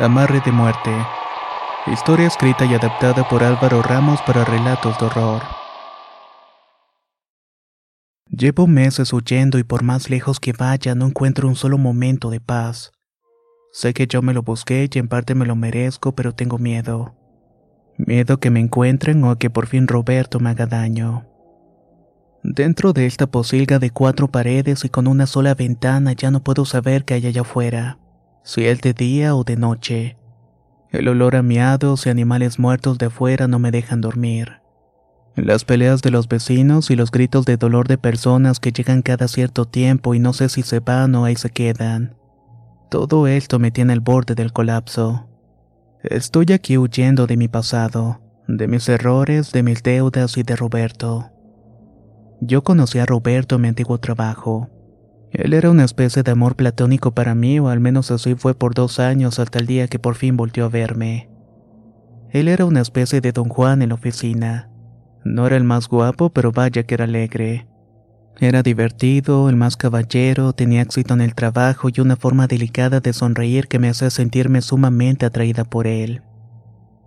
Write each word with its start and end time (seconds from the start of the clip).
Amarre 0.00 0.40
de 0.44 0.52
muerte. 0.52 0.92
Historia 1.88 2.28
escrita 2.28 2.64
y 2.64 2.72
adaptada 2.72 3.28
por 3.28 3.42
Álvaro 3.42 3.82
Ramos 3.82 4.22
para 4.22 4.44
relatos 4.44 4.96
de 5.00 5.06
horror. 5.06 5.42
Llevo 8.30 8.68
meses 8.68 9.12
huyendo 9.12 9.58
y 9.58 9.64
por 9.64 9.82
más 9.82 10.08
lejos 10.08 10.38
que 10.38 10.52
vaya 10.52 10.94
no 10.94 11.06
encuentro 11.06 11.48
un 11.48 11.56
solo 11.56 11.78
momento 11.78 12.30
de 12.30 12.38
paz. 12.38 12.92
Sé 13.72 13.92
que 13.92 14.06
yo 14.06 14.22
me 14.22 14.34
lo 14.34 14.42
busqué 14.42 14.88
y 14.88 14.98
en 15.00 15.08
parte 15.08 15.34
me 15.34 15.46
lo 15.46 15.56
merezco, 15.56 16.14
pero 16.14 16.32
tengo 16.32 16.58
miedo. 16.58 17.16
Miedo 17.96 18.38
que 18.38 18.50
me 18.50 18.60
encuentren 18.60 19.24
o 19.24 19.34
que 19.34 19.50
por 19.50 19.66
fin 19.66 19.88
Roberto 19.88 20.38
me 20.38 20.50
haga 20.50 20.66
daño. 20.66 21.26
Dentro 22.44 22.92
de 22.92 23.06
esta 23.06 23.26
posilga 23.26 23.80
de 23.80 23.90
cuatro 23.90 24.28
paredes 24.28 24.84
y 24.84 24.90
con 24.90 25.08
una 25.08 25.26
sola 25.26 25.56
ventana 25.56 26.12
ya 26.12 26.30
no 26.30 26.44
puedo 26.44 26.64
saber 26.64 27.04
qué 27.04 27.14
hay 27.14 27.26
allá 27.26 27.40
afuera 27.40 27.98
si 28.48 28.64
es 28.64 28.80
de 28.80 28.94
día 28.94 29.36
o 29.36 29.44
de 29.44 29.56
noche. 29.56 30.16
El 30.90 31.08
olor 31.08 31.36
a 31.36 31.42
miados 31.42 32.06
y 32.06 32.08
animales 32.08 32.58
muertos 32.58 32.96
de 32.96 33.06
afuera 33.06 33.46
no 33.46 33.58
me 33.58 33.70
dejan 33.70 34.00
dormir. 34.00 34.62
Las 35.36 35.66
peleas 35.66 36.00
de 36.00 36.10
los 36.10 36.28
vecinos 36.28 36.90
y 36.90 36.96
los 36.96 37.10
gritos 37.10 37.44
de 37.44 37.58
dolor 37.58 37.88
de 37.88 37.98
personas 37.98 38.58
que 38.58 38.72
llegan 38.72 39.02
cada 39.02 39.28
cierto 39.28 39.66
tiempo 39.66 40.14
y 40.14 40.18
no 40.18 40.32
sé 40.32 40.48
si 40.48 40.62
se 40.62 40.80
van 40.80 41.14
o 41.14 41.26
ahí 41.26 41.36
se 41.36 41.50
quedan. 41.50 42.16
Todo 42.90 43.26
esto 43.26 43.58
me 43.58 43.70
tiene 43.70 43.92
al 43.92 44.00
borde 44.00 44.34
del 44.34 44.54
colapso. 44.54 45.28
Estoy 46.02 46.46
aquí 46.54 46.78
huyendo 46.78 47.26
de 47.26 47.36
mi 47.36 47.48
pasado, 47.48 48.22
de 48.46 48.66
mis 48.66 48.88
errores, 48.88 49.52
de 49.52 49.62
mis 49.62 49.82
deudas 49.82 50.38
y 50.38 50.42
de 50.42 50.56
Roberto. 50.56 51.30
Yo 52.40 52.64
conocí 52.64 52.98
a 52.98 53.04
Roberto 53.04 53.56
en 53.56 53.60
mi 53.60 53.68
antiguo 53.68 53.98
trabajo. 53.98 54.70
Él 55.32 55.52
era 55.52 55.70
una 55.70 55.84
especie 55.84 56.22
de 56.22 56.30
amor 56.30 56.56
platónico 56.56 57.12
para 57.12 57.34
mí, 57.34 57.58
o 57.58 57.68
al 57.68 57.80
menos 57.80 58.10
así 58.10 58.34
fue 58.34 58.54
por 58.54 58.74
dos 58.74 58.98
años 58.98 59.38
hasta 59.38 59.58
el 59.58 59.66
día 59.66 59.88
que 59.88 59.98
por 59.98 60.14
fin 60.14 60.36
volvió 60.36 60.64
a 60.64 60.68
verme. 60.68 61.28
Él 62.30 62.48
era 62.48 62.64
una 62.64 62.80
especie 62.80 63.20
de 63.20 63.32
don 63.32 63.48
Juan 63.48 63.82
en 63.82 63.90
la 63.90 63.94
oficina. 63.94 64.70
No 65.24 65.46
era 65.46 65.56
el 65.56 65.64
más 65.64 65.88
guapo, 65.88 66.30
pero 66.30 66.52
vaya 66.52 66.82
que 66.82 66.94
era 66.94 67.04
alegre. 67.04 67.66
Era 68.40 68.62
divertido, 68.62 69.48
el 69.48 69.56
más 69.56 69.76
caballero, 69.76 70.52
tenía 70.52 70.82
éxito 70.82 71.12
en 71.14 71.20
el 71.20 71.34
trabajo 71.34 71.88
y 71.92 72.00
una 72.00 72.16
forma 72.16 72.46
delicada 72.46 73.00
de 73.00 73.12
sonreír 73.12 73.66
que 73.66 73.78
me 73.78 73.88
hacía 73.88 74.10
sentirme 74.10 74.62
sumamente 74.62 75.26
atraída 75.26 75.64
por 75.64 75.86
él. 75.86 76.22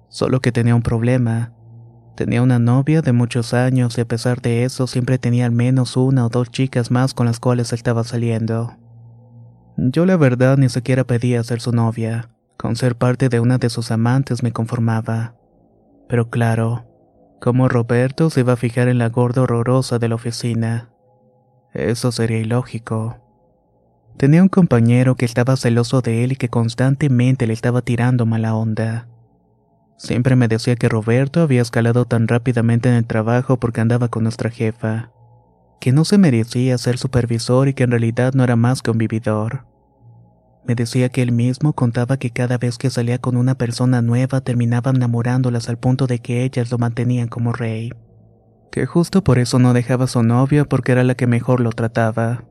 Solo 0.09 0.41
que 0.41 0.51
tenía 0.51 0.75
un 0.75 0.81
problema. 0.81 1.53
Tenía 2.15 2.41
una 2.41 2.59
novia 2.59 3.01
de 3.01 3.13
muchos 3.13 3.53
años 3.53 3.97
y 3.97 4.01
a 4.01 4.05
pesar 4.05 4.41
de 4.41 4.63
eso 4.63 4.85
siempre 4.87 5.17
tenía 5.17 5.45
al 5.45 5.51
menos 5.51 5.95
una 5.97 6.25
o 6.25 6.29
dos 6.29 6.51
chicas 6.51 6.91
más 6.91 7.13
con 7.13 7.25
las 7.25 7.39
cuales 7.39 7.73
estaba 7.73 8.03
saliendo. 8.03 8.75
Yo 9.77 10.05
la 10.05 10.17
verdad 10.17 10.57
ni 10.57 10.69
siquiera 10.69 11.05
pedía 11.05 11.43
ser 11.43 11.61
su 11.61 11.71
novia, 11.71 12.29
con 12.57 12.75
ser 12.75 12.95
parte 12.95 13.29
de 13.29 13.39
una 13.39 13.57
de 13.57 13.69
sus 13.69 13.91
amantes 13.91 14.43
me 14.43 14.51
conformaba. 14.51 15.35
Pero 16.07 16.29
claro, 16.29 16.85
como 17.39 17.69
Roberto 17.69 18.29
se 18.29 18.41
iba 18.41 18.53
a 18.53 18.57
fijar 18.57 18.89
en 18.89 18.97
la 18.97 19.09
gorda 19.09 19.41
horrorosa 19.41 19.97
de 19.97 20.09
la 20.09 20.15
oficina. 20.15 20.89
Eso 21.73 22.11
sería 22.11 22.37
ilógico. 22.37 23.17
Tenía 24.17 24.43
un 24.43 24.49
compañero 24.49 25.15
que 25.15 25.25
estaba 25.25 25.55
celoso 25.55 26.01
de 26.01 26.23
él 26.23 26.33
y 26.33 26.35
que 26.35 26.49
constantemente 26.49 27.47
le 27.47 27.53
estaba 27.53 27.81
tirando 27.81 28.25
mala 28.25 28.53
onda. 28.53 29.07
Siempre 30.01 30.35
me 30.35 30.47
decía 30.47 30.75
que 30.75 30.89
Roberto 30.89 31.41
había 31.41 31.61
escalado 31.61 32.05
tan 32.05 32.27
rápidamente 32.27 32.89
en 32.89 32.95
el 32.95 33.05
trabajo 33.05 33.59
porque 33.59 33.81
andaba 33.81 34.07
con 34.07 34.23
nuestra 34.23 34.49
jefa, 34.49 35.11
que 35.79 35.91
no 35.91 36.05
se 36.05 36.17
merecía 36.17 36.79
ser 36.79 36.97
supervisor 36.97 37.67
y 37.67 37.75
que 37.75 37.83
en 37.83 37.91
realidad 37.91 38.33
no 38.33 38.43
era 38.43 38.55
más 38.55 38.81
que 38.81 38.89
un 38.89 38.97
vividor. 38.97 39.67
Me 40.65 40.73
decía 40.73 41.09
que 41.09 41.21
él 41.21 41.31
mismo 41.31 41.73
contaba 41.73 42.17
que 42.17 42.31
cada 42.31 42.57
vez 42.57 42.79
que 42.79 42.89
salía 42.89 43.19
con 43.19 43.37
una 43.37 43.53
persona 43.53 44.01
nueva 44.01 44.41
terminaba 44.41 44.89
enamorándolas 44.89 45.69
al 45.69 45.77
punto 45.77 46.07
de 46.07 46.17
que 46.17 46.45
ellas 46.45 46.71
lo 46.71 46.79
mantenían 46.79 47.27
como 47.27 47.53
rey. 47.53 47.91
Que 48.71 48.87
justo 48.87 49.23
por 49.23 49.37
eso 49.37 49.59
no 49.59 49.71
dejaba 49.73 50.05
a 50.05 50.07
su 50.07 50.23
novia 50.23 50.65
porque 50.65 50.93
era 50.93 51.03
la 51.03 51.13
que 51.13 51.27
mejor 51.27 51.59
lo 51.59 51.69
trataba. 51.69 52.45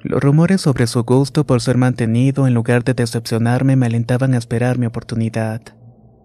Los 0.00 0.20
rumores 0.20 0.62
sobre 0.62 0.88
su 0.88 1.04
gusto 1.04 1.46
por 1.46 1.60
ser 1.60 1.76
mantenido 1.76 2.48
en 2.48 2.54
lugar 2.54 2.82
de 2.82 2.94
decepcionarme 2.94 3.76
me 3.76 3.86
alentaban 3.86 4.34
a 4.34 4.38
esperar 4.38 4.78
mi 4.78 4.86
oportunidad. 4.86 5.77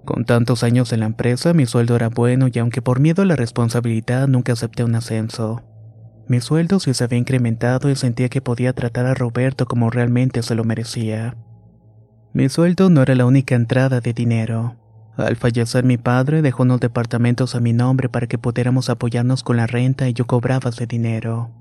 Con 0.05 0.25
tantos 0.25 0.63
años 0.63 0.91
en 0.91 0.99
la 0.99 1.05
empresa, 1.05 1.53
mi 1.53 1.65
sueldo 1.65 1.95
era 1.95 2.09
bueno 2.09 2.47
y 2.51 2.59
aunque 2.59 2.81
por 2.81 2.99
miedo 2.99 3.21
a 3.21 3.25
la 3.25 3.37
responsabilidad 3.37 4.27
nunca 4.27 4.53
acepté 4.53 4.83
un 4.83 4.95
ascenso. 4.95 5.61
Mi 6.27 6.41
sueldo 6.41 6.79
sí 6.79 6.93
se 6.93 7.03
había 7.03 7.19
incrementado 7.19 7.89
y 7.89 7.95
sentía 7.95 8.29
que 8.29 8.41
podía 8.41 8.73
tratar 8.73 9.05
a 9.05 9.13
Roberto 9.13 9.65
como 9.65 9.89
realmente 9.89 10.43
se 10.43 10.55
lo 10.55 10.63
merecía. 10.63 11.35
Mi 12.33 12.49
sueldo 12.49 12.89
no 12.89 13.01
era 13.01 13.15
la 13.15 13.25
única 13.25 13.55
entrada 13.55 14.01
de 14.01 14.13
dinero. 14.13 14.75
Al 15.15 15.35
fallecer 15.35 15.83
mi 15.83 15.97
padre 15.97 16.41
dejó 16.41 16.63
unos 16.63 16.79
departamentos 16.79 17.55
a 17.55 17.59
mi 17.59 17.71
nombre 17.71 18.09
para 18.09 18.27
que 18.27 18.37
pudiéramos 18.37 18.89
apoyarnos 18.89 19.43
con 19.43 19.57
la 19.57 19.67
renta 19.67 20.09
y 20.09 20.13
yo 20.13 20.25
cobraba 20.25 20.71
ese 20.71 20.87
dinero. 20.87 21.51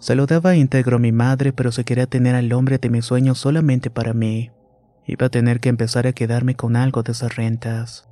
Se 0.00 0.14
lo 0.14 0.26
daba 0.26 0.54
íntegro 0.54 0.96
a 0.96 1.00
mi 1.00 1.10
madre, 1.10 1.52
pero 1.52 1.72
se 1.72 1.84
quería 1.84 2.06
tener 2.06 2.34
al 2.34 2.52
hombre 2.52 2.78
de 2.78 2.90
mis 2.90 3.04
sueños 3.04 3.38
solamente 3.38 3.90
para 3.90 4.12
mí. 4.12 4.50
Iba 5.08 5.28
a 5.28 5.30
tener 5.30 5.58
que 5.58 5.70
empezar 5.70 6.06
a 6.06 6.12
quedarme 6.12 6.54
con 6.54 6.76
algo 6.76 7.02
de 7.02 7.12
esas 7.12 7.34
rentas. 7.34 8.06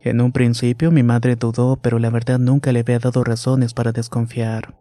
En 0.00 0.22
un 0.22 0.32
principio 0.32 0.90
mi 0.90 1.02
madre 1.02 1.36
dudó, 1.36 1.76
pero 1.76 1.98
la 1.98 2.08
verdad 2.08 2.38
nunca 2.38 2.72
le 2.72 2.80
había 2.80 2.98
dado 2.98 3.22
razones 3.22 3.74
para 3.74 3.92
desconfiar, 3.92 4.74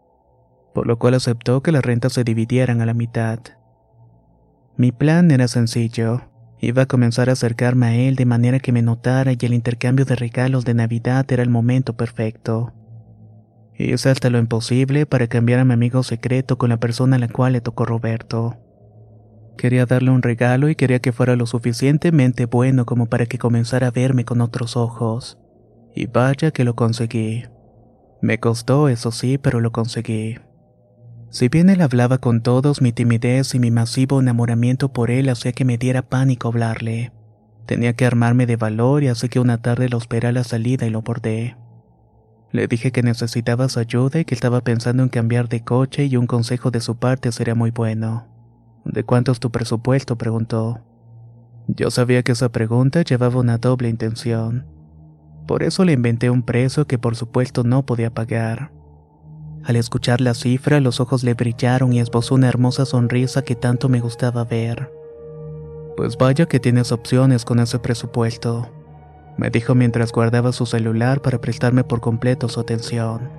por 0.74 0.88
lo 0.88 0.98
cual 0.98 1.16
aceptó 1.16 1.62
que 1.62 1.74
las 1.74 1.84
rentas 1.84 2.14
se 2.14 2.24
dividieran 2.24 2.80
a 2.80 2.86
la 2.86 2.94
mitad. 2.94 3.40
Mi 4.78 4.94
plan 4.94 5.30
era 5.32 5.50
sencillo. 5.50 6.22
Iba 6.62 6.84
a 6.84 6.88
comenzar 6.88 7.30
a 7.30 7.34
acercarme 7.34 7.88
a 7.88 7.96
él 7.96 8.16
de 8.16 8.26
manera 8.26 8.60
que 8.60 8.72
me 8.72 8.82
notara 8.82 9.34
y 9.34 9.38
el 9.42 9.54
intercambio 9.54 10.06
de 10.06 10.16
regalos 10.16 10.64
de 10.64 10.76
Navidad 10.76 11.30
era 11.30 11.44
el 11.44 11.50
momento 11.50 11.98
perfecto. 11.98 12.72
Hice 13.78 14.10
hasta 14.10 14.30
lo 14.30 14.40
imposible 14.40 15.06
para 15.06 15.28
cambiar 15.28 15.60
a 15.60 15.66
mi 15.66 15.74
amigo 15.74 16.04
secreto 16.04 16.58
con 16.58 16.70
la 16.70 16.78
persona 16.78 17.18
a 17.18 17.20
la 17.20 17.28
cual 17.28 17.52
le 17.52 17.60
tocó 17.60 17.84
Roberto. 17.84 18.58
Quería 19.58 19.86
darle 19.86 20.12
un 20.12 20.22
regalo 20.22 20.70
y 20.70 20.76
quería 20.76 21.00
que 21.00 21.12
fuera 21.12 21.36
lo 21.36 21.46
suficientemente 21.46 22.46
bueno 22.46 22.86
como 22.86 23.08
para 23.08 23.26
que 23.26 23.38
comenzara 23.38 23.88
a 23.88 23.92
verme 23.92 24.26
con 24.26 24.42
otros 24.42 24.76
ojos. 24.76 25.38
Y 25.94 26.08
vaya 26.08 26.52
que 26.52 26.64
lo 26.64 26.76
conseguí. 26.76 27.46
Me 28.22 28.40
costó, 28.40 28.88
eso 28.88 29.12
sí, 29.12 29.38
pero 29.38 29.60
lo 29.60 29.72
conseguí. 29.72 30.38
Si 31.30 31.48
bien 31.48 31.70
él 31.70 31.82
hablaba 31.82 32.18
con 32.18 32.42
todos, 32.42 32.82
mi 32.82 32.92
timidez 32.92 33.56
y 33.56 33.60
mi 33.60 33.72
masivo 33.72 34.20
enamoramiento 34.20 34.92
por 34.92 35.12
él 35.12 35.30
hacía 35.30 35.54
que 35.54 35.66
me 35.66 35.78
diera 35.78 36.02
pánico 36.02 36.50
hablarle. 36.50 37.12
Tenía 37.66 37.94
que 37.94 38.06
armarme 38.06 38.46
de 38.46 38.58
valor 38.58 39.04
y 39.04 39.08
así 39.08 39.30
que 39.30 39.40
una 39.40 39.62
tarde 39.62 39.90
lo 39.90 39.98
esperé 39.98 40.28
a 40.28 40.34
la 40.34 40.44
salida 40.44 40.86
y 40.86 40.90
lo 40.90 41.02
bordé. 41.02 41.56
Le 42.52 42.68
dije 42.68 42.92
que 42.92 43.02
necesitaba 43.02 43.70
su 43.70 43.80
ayuda 43.80 44.20
y 44.20 44.26
que 44.26 44.36
estaba 44.36 44.62
pensando 44.62 45.04
en 45.04 45.10
cambiar 45.10 45.48
de 45.48 45.64
coche 45.64 46.06
y 46.06 46.18
un 46.18 46.28
consejo 46.28 46.70
de 46.70 46.82
su 46.82 46.98
parte 46.98 47.32
sería 47.32 47.56
muy 47.56 47.72
bueno. 47.72 48.31
¿De 48.86 49.04
cuánto 49.04 49.32
es 49.32 49.40
tu 49.40 49.52
presupuesto? 49.52 50.18
preguntó. 50.18 50.80
Yo 51.68 51.92
sabía 51.92 52.24
que 52.24 52.32
esa 52.32 52.50
pregunta 52.50 53.02
llevaba 53.04 53.40
una 53.40 53.58
doble 53.58 53.90
intención. 53.90 54.66
Por 55.48 55.64
eso 55.64 55.86
le 55.86 55.94
inventé 55.94 56.30
un 56.30 56.44
precio 56.44 56.88
que 56.88 56.98
por 56.98 57.16
supuesto 57.16 57.64
no 57.64 57.86
podía 57.86 58.14
pagar. 58.14 58.72
Al 59.64 59.76
escuchar 59.76 60.22
la 60.22 60.34
cifra, 60.34 60.80
los 60.80 61.00
ojos 61.00 61.24
le 61.24 61.34
brillaron 61.34 61.94
y 61.94 62.00
esbozó 62.00 62.36
una 62.36 62.50
hermosa 62.50 62.86
sonrisa 62.86 63.44
que 63.44 63.56
tanto 63.56 63.90
me 63.90 64.00
gustaba 64.00 64.44
ver. 64.44 64.92
Pues 65.96 66.18
vaya 66.18 66.48
que 66.48 66.60
tienes 66.60 66.92
opciones 66.92 67.46
con 67.46 67.60
ese 67.60 67.78
presupuesto, 67.78 68.72
me 69.38 69.50
dijo 69.50 69.76
mientras 69.76 70.12
guardaba 70.12 70.52
su 70.52 70.66
celular 70.66 71.22
para 71.22 71.40
prestarme 71.40 71.84
por 71.84 72.02
completo 72.02 72.50
su 72.50 72.60
atención. 72.60 73.30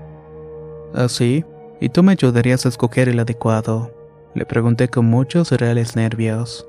¿Así? 0.95 1.45
¿Ah, 1.47 1.77
¿Y 1.81 1.89
tú 1.89 2.03
me 2.03 2.13
ayudarías 2.13 2.65
a 2.65 2.69
escoger 2.69 3.09
el 3.09 3.19
adecuado? 3.19 3.93
Le 4.35 4.47
pregunté 4.47 4.89
con 4.89 5.07
muchos 5.07 5.51
reales 5.53 5.97
nervios. 5.97 6.67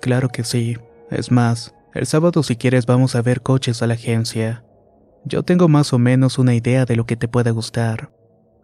Claro 0.00 0.28
que 0.28 0.44
sí. 0.44 0.76
Es 1.10 1.30
más, 1.30 1.74
el 1.94 2.06
sábado 2.06 2.42
si 2.42 2.56
quieres 2.56 2.86
vamos 2.86 3.14
a 3.14 3.22
ver 3.22 3.40
coches 3.40 3.82
a 3.82 3.86
la 3.86 3.94
agencia. 3.94 4.64
Yo 5.24 5.42
tengo 5.42 5.68
más 5.68 5.92
o 5.92 5.98
menos 5.98 6.38
una 6.38 6.54
idea 6.54 6.84
de 6.84 6.96
lo 6.96 7.06
que 7.06 7.16
te 7.16 7.28
pueda 7.28 7.50
gustar. 7.52 8.10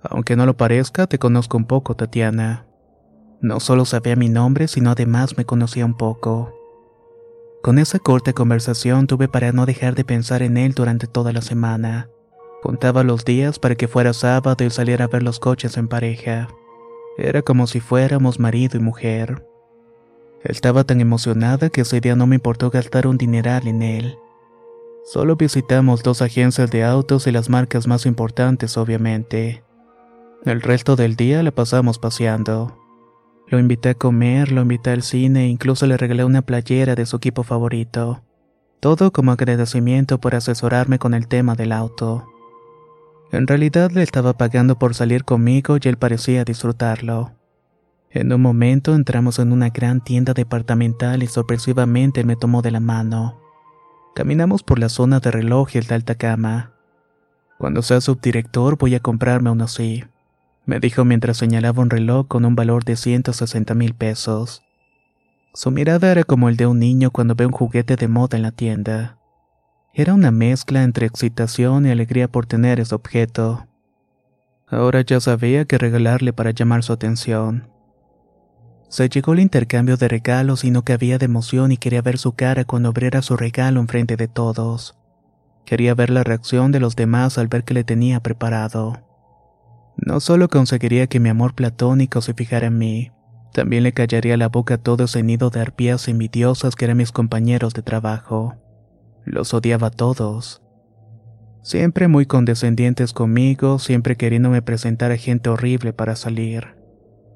Aunque 0.03 0.37
no 0.37 0.45
lo 0.47 0.57
parezca, 0.57 1.07
te 1.07 1.19
conozco 1.19 1.57
un 1.57 1.65
poco, 1.65 1.95
Tatiana. 1.95 2.67
No 3.41 3.61
solo 3.61 3.87
sabía 3.87 4.17
mi 4.17 4.29
nombre, 4.29 4.69
sino 4.69 4.91
además 4.91 5.39
me 5.39 5.47
conocía 5.47 5.87
un 5.87 5.97
poco. 5.97 6.53
Con 7.63 7.79
esa 7.79 7.99
corta 7.99 8.33
conversación 8.33 9.07
tuve 9.07 9.29
para 9.29 9.53
no 9.53 9.65
dejar 9.65 9.95
de 9.95 10.05
pensar 10.05 10.43
en 10.43 10.57
él 10.57 10.73
durante 10.75 11.07
toda 11.07 11.33
la 11.33 11.41
semana. 11.41 12.09
Contaba 12.63 13.03
los 13.03 13.25
días 13.25 13.59
para 13.59 13.75
que 13.75 13.89
fuera 13.89 14.13
sábado 14.13 14.65
y 14.65 14.71
saliera 14.71 15.07
a 15.07 15.09
ver 15.09 15.23
los 15.23 15.39
coches 15.39 15.79
en 15.79 15.89
pareja. 15.89 16.49
Era 17.19 17.43
como 17.43 17.67
si 17.67 17.81
fuéramos 17.81 18.39
marido 18.39 18.79
y 18.79 18.81
mujer. 18.81 19.47
Estaba 20.43 20.85
tan 20.85 21.01
emocionada 21.01 21.69
que 21.69 21.83
ese 21.83 22.01
día 22.01 22.17
no 22.17 22.27
me 22.27 22.37
importó 22.37 22.71
gastar 22.71 23.07
un 23.07 23.19
dineral 23.19 23.67
en 23.67 23.83
él. 23.83 24.19
Solo 25.05 25.37
visitamos 25.37 26.03
dos 26.03 26.23
agencias 26.23 26.71
de 26.71 26.85
autos 26.85 27.27
y 27.27 27.33
las 27.33 27.49
marcas 27.49 27.87
más 27.87 28.07
importantes, 28.07 28.77
obviamente. 28.77 29.63
El 30.45 30.63
resto 30.63 30.97
del 30.97 31.17
día 31.17 31.43
la 31.43 31.51
pasamos 31.51 31.99
paseando. 31.99 32.79
Lo 33.49 33.59
invité 33.59 33.91
a 33.91 33.95
comer, 33.95 34.53
lo 34.53 34.63
invité 34.63 34.91
al 34.91 35.03
cine 35.03 35.45
e 35.45 35.49
incluso 35.49 35.87
le 35.87 35.97
regalé 35.97 36.25
una 36.25 36.43
playera 36.43 36.95
de 36.95 37.05
su 37.05 37.17
equipo 37.17 37.43
favorito. 37.43 38.23
Todo 38.79 39.13
como 39.13 39.33
agradecimiento 39.33 40.21
por 40.21 40.35
asesorarme 40.35 40.99
con 40.99 41.13
el 41.13 41.29
tema 41.29 41.55
del 41.55 41.73
auto. 41.73 42.27
En 43.33 43.47
realidad 43.47 43.91
le 43.93 44.03
estaba 44.03 44.33
pagando 44.33 44.79
por 44.79 44.95
salir 44.95 45.25
conmigo 45.25 45.77
y 45.81 45.89
él 45.89 45.97
parecía 45.97 46.45
disfrutarlo. 46.45 47.33
En 48.11 48.33
un 48.33 48.43
momento 48.43 48.95
entramos 48.95 49.39
en 49.39 49.53
una 49.53 49.71
gran 49.71 50.03
tienda 50.03 50.35
departamental 50.35 51.23
y 51.23 51.27
sorpresivamente 51.29 52.25
me 52.25 52.37
tomó 52.37 52.61
de 52.63 52.73
la 52.73 52.81
mano. 52.81 53.41
Caminamos 54.15 54.63
por 54.65 54.79
la 54.79 54.89
zona 54.89 55.21
de 55.21 55.31
relojes 55.31 55.87
de 55.87 55.95
alta 55.95 56.17
cama. 56.17 56.73
Cuando 57.59 57.83
sea 57.83 58.01
subdirector 58.01 58.77
voy 58.79 58.97
a 58.97 59.01
comprarme 59.01 59.51
uno 59.51 59.65
así 59.65 60.05
me 60.71 60.79
dijo 60.79 61.05
mientras 61.05 61.37
señalaba 61.37 61.83
un 61.83 61.91
reloj 61.91 62.29
con 62.29 62.45
un 62.45 62.55
valor 62.55 62.85
de 62.85 62.95
160 62.95 63.75
mil 63.75 63.95
pesos. 63.95 64.63
Su 65.53 65.73
mirada 65.73 66.13
era 66.13 66.23
como 66.23 66.49
el 66.49 66.57
de 66.57 66.67
un 66.67 66.79
niño 66.79 67.11
cuando 67.11 67.35
ve 67.35 67.45
un 67.45 67.53
juguete 67.53 67.97
de 67.97 68.07
moda 68.07 68.37
en 68.37 68.43
la 68.43 68.53
tienda. 68.53 69.19
Era 69.93 70.15
una 70.15 70.31
mezcla 70.31 70.85
entre 70.85 71.07
excitación 71.07 71.85
y 71.85 71.91
alegría 71.91 72.29
por 72.29 72.47
tener 72.47 72.79
ese 72.79 72.95
objeto. 72.95 73.67
Ahora 74.69 75.01
ya 75.01 75.21
sabía 75.21 75.65
qué 75.65 75.79
regalarle 75.79 76.33
para 76.33 76.53
llamar 76.53 76.85
su 76.85 76.93
atención. 76.93 77.69
Se 78.89 79.09
llegó 79.09 79.33
el 79.33 79.41
intercambio 79.41 79.97
de 79.97 80.09
regalos 80.09 80.65
y 80.65 80.71
no 80.71 80.85
cabía 80.85 81.19
de 81.19 81.25
emoción 81.25 81.73
y 81.73 81.77
quería 81.77 82.03
ver 82.03 82.19
su 82.19 82.33
cara 82.33 82.65
cuando 82.65 82.91
abriera 82.91 83.21
su 83.23 83.37
regalo 83.37 83.81
enfrente 83.81 84.17
de 84.17 84.29
todos. 84.29 84.97
Quería 85.65 85.95
ver 85.95 86.11
la 86.11 86.25
reacción 86.25 86.71
de 86.73 86.81
los 86.81 86.95
demás 86.97 87.37
al 87.39 87.49
ver 87.49 87.65
que 87.65 87.75
le 87.75 87.85
tenía 87.85 88.21
preparado. 88.21 89.01
No 89.97 90.21
solo 90.21 90.49
conseguiría 90.49 91.09
que 91.09 91.21
mi 91.21 91.29
amor 91.29 91.55
platónico 91.55 92.21
se 92.21 92.35
fijara 92.35 92.69
en 92.69 92.79
mí, 92.79 93.13
también 93.53 93.83
le 93.83 93.93
callaría 93.93 94.37
la 94.37 94.49
boca 94.49 94.75
a 94.75 94.79
todo 94.79 95.05
ese 95.05 95.23
nido 95.23 95.51
de 95.51 95.61
arpías 95.61 96.07
envidiosas 96.09 96.77
que 96.77 96.85
eran 96.85 96.97
mis 96.97 97.13
compañeros 97.13 97.75
de 97.75 97.83
trabajo. 97.83 98.57
Los 99.31 99.55
odiaba 99.55 99.87
a 99.87 99.91
todos. 99.91 100.61
Siempre 101.63 102.09
muy 102.09 102.27
condescendientes 102.27 103.13
conmigo, 103.13 103.79
siempre 103.79 104.17
queriéndome 104.17 104.61
presentar 104.61 105.13
a 105.13 105.17
gente 105.17 105.49
horrible 105.49 105.93
para 105.93 106.17
salir. 106.17 106.75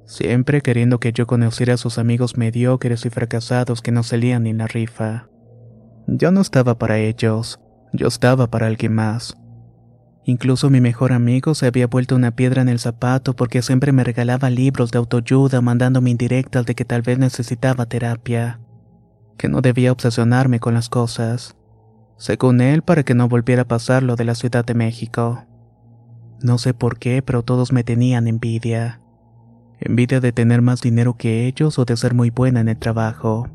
Siempre 0.05 0.61
queriendo 0.61 0.99
que 0.99 1.13
yo 1.13 1.29
conociera 1.29 1.75
a 1.75 1.77
sus 1.77 1.99
amigos 1.99 2.37
mediocres 2.37 3.07
y 3.07 3.11
fracasados 3.11 3.81
que 3.81 3.93
no 3.93 4.03
salían 4.03 4.43
ni 4.43 4.53
la 4.53 4.67
rifa. 4.67 5.29
Yo 6.09 6.33
no 6.33 6.41
estaba 6.41 6.79
para 6.79 6.99
ellos, 6.99 7.61
yo 7.93 8.09
estaba 8.09 8.51
para 8.51 8.67
alguien 8.67 8.93
más. 8.93 9.37
Incluso 10.25 10.71
mi 10.71 10.81
mejor 10.81 11.13
amigo 11.13 11.55
se 11.55 11.67
había 11.67 11.87
vuelto 11.87 12.17
una 12.17 12.35
piedra 12.35 12.61
en 12.61 12.69
el 12.69 12.81
zapato 12.81 13.37
porque 13.37 13.63
siempre 13.63 13.93
me 13.93 14.03
regalaba 14.03 14.51
libros 14.51 14.91
de 14.91 14.99
autoayuda 14.99 15.61
mandándome 15.61 16.11
indirectas 16.11 16.67
de 16.67 16.75
que 16.75 16.85
tal 16.85 17.03
vez 17.03 17.19
necesitaba 17.19 17.87
terapia, 17.87 18.59
que 19.39 19.49
no 19.49 19.61
debía 19.61 19.93
obsesionarme 19.93 20.59
con 20.59 20.75
las 20.75 20.89
cosas, 20.89 21.55
según 22.17 22.61
él 22.61 22.83
para 22.83 23.03
que 23.03 23.15
no 23.15 23.29
volviera 23.29 23.63
a 23.63 23.69
pasar 23.69 24.03
lo 24.03 24.17
de 24.17 24.25
la 24.25 24.35
Ciudad 24.35 24.65
de 24.65 24.75
México. 24.75 25.45
No 26.41 26.59
sé 26.59 26.75
por 26.75 26.99
qué, 26.99 27.23
pero 27.23 27.43
todos 27.43 27.73
me 27.73 27.85
tenían 27.85 28.27
envidia. 28.27 29.01
Envidia 29.81 30.21
de 30.21 30.33
tener 30.33 30.63
más 30.63 30.81
dinero 30.81 31.17
que 31.17 31.47
ellos 31.47 31.79
o 31.79 31.85
de 31.85 31.97
ser 31.97 32.15
muy 32.15 32.31
buena 32.31 32.61
en 32.61 32.69
el 32.69 32.79
trabajo. 32.79 33.49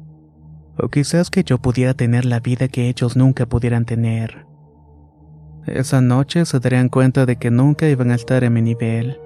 O 0.77 0.89
quizás 0.89 1.29
que 1.29 1.43
yo 1.43 1.59
pudiera 1.59 1.93
tener 1.93 2.25
la 2.25 2.39
vida 2.39 2.67
que 2.67 2.89
ellos 2.89 3.15
nunca 3.15 3.45
pudieran 3.45 3.85
tener. 3.85 4.45
Esa 5.67 6.01
noche 6.01 6.45
se 6.45 6.59
darían 6.59 6.89
cuenta 6.89 7.25
de 7.25 7.35
que 7.35 7.51
nunca 7.51 7.87
iban 7.87 8.11
a 8.11 8.15
estar 8.15 8.43
en 8.43 8.53
mi 8.53 8.61
nivel. 8.61 9.19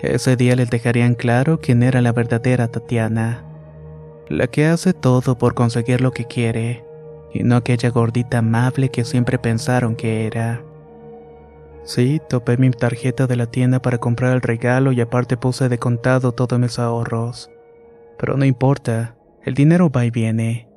Ese 0.00 0.36
día 0.36 0.56
les 0.56 0.70
dejarían 0.70 1.14
claro 1.14 1.60
quién 1.60 1.82
era 1.82 2.00
la 2.00 2.12
verdadera 2.12 2.68
Tatiana. 2.68 3.44
La 4.28 4.46
que 4.46 4.66
hace 4.66 4.92
todo 4.94 5.36
por 5.36 5.54
conseguir 5.54 6.00
lo 6.00 6.12
que 6.12 6.24
quiere, 6.24 6.85
y 7.36 7.44
no 7.44 7.56
aquella 7.56 7.90
gordita 7.90 8.38
amable 8.38 8.88
que 8.88 9.04
siempre 9.04 9.38
pensaron 9.38 9.94
que 9.94 10.26
era. 10.26 10.62
Sí, 11.84 12.20
topé 12.28 12.56
mi 12.56 12.70
tarjeta 12.70 13.26
de 13.26 13.36
la 13.36 13.46
tienda 13.46 13.80
para 13.80 13.98
comprar 13.98 14.32
el 14.32 14.40
regalo 14.40 14.90
y 14.92 15.00
aparte 15.00 15.36
puse 15.36 15.68
de 15.68 15.78
contado 15.78 16.32
todos 16.32 16.58
mis 16.58 16.78
ahorros. 16.78 17.50
Pero 18.18 18.36
no 18.36 18.44
importa, 18.44 19.16
el 19.44 19.54
dinero 19.54 19.90
va 19.90 20.04
y 20.04 20.10
viene. 20.10 20.68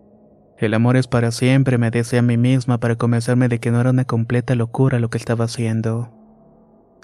El 0.58 0.74
amor 0.74 0.98
es 0.98 1.08
para 1.08 1.32
siempre, 1.32 1.78
me 1.78 1.90
decía 1.90 2.20
a 2.20 2.24
mí 2.24 2.38
misma 2.38 2.80
para 2.80 2.98
convencerme 2.98 3.48
de 3.48 3.60
que 3.60 3.72
no 3.72 3.80
era 3.80 3.92
una 3.92 4.04
completa 4.04 4.54
locura 4.56 5.00
lo 5.00 5.10
que 5.10 5.18
estaba 5.18 5.46
haciendo. 5.46 6.12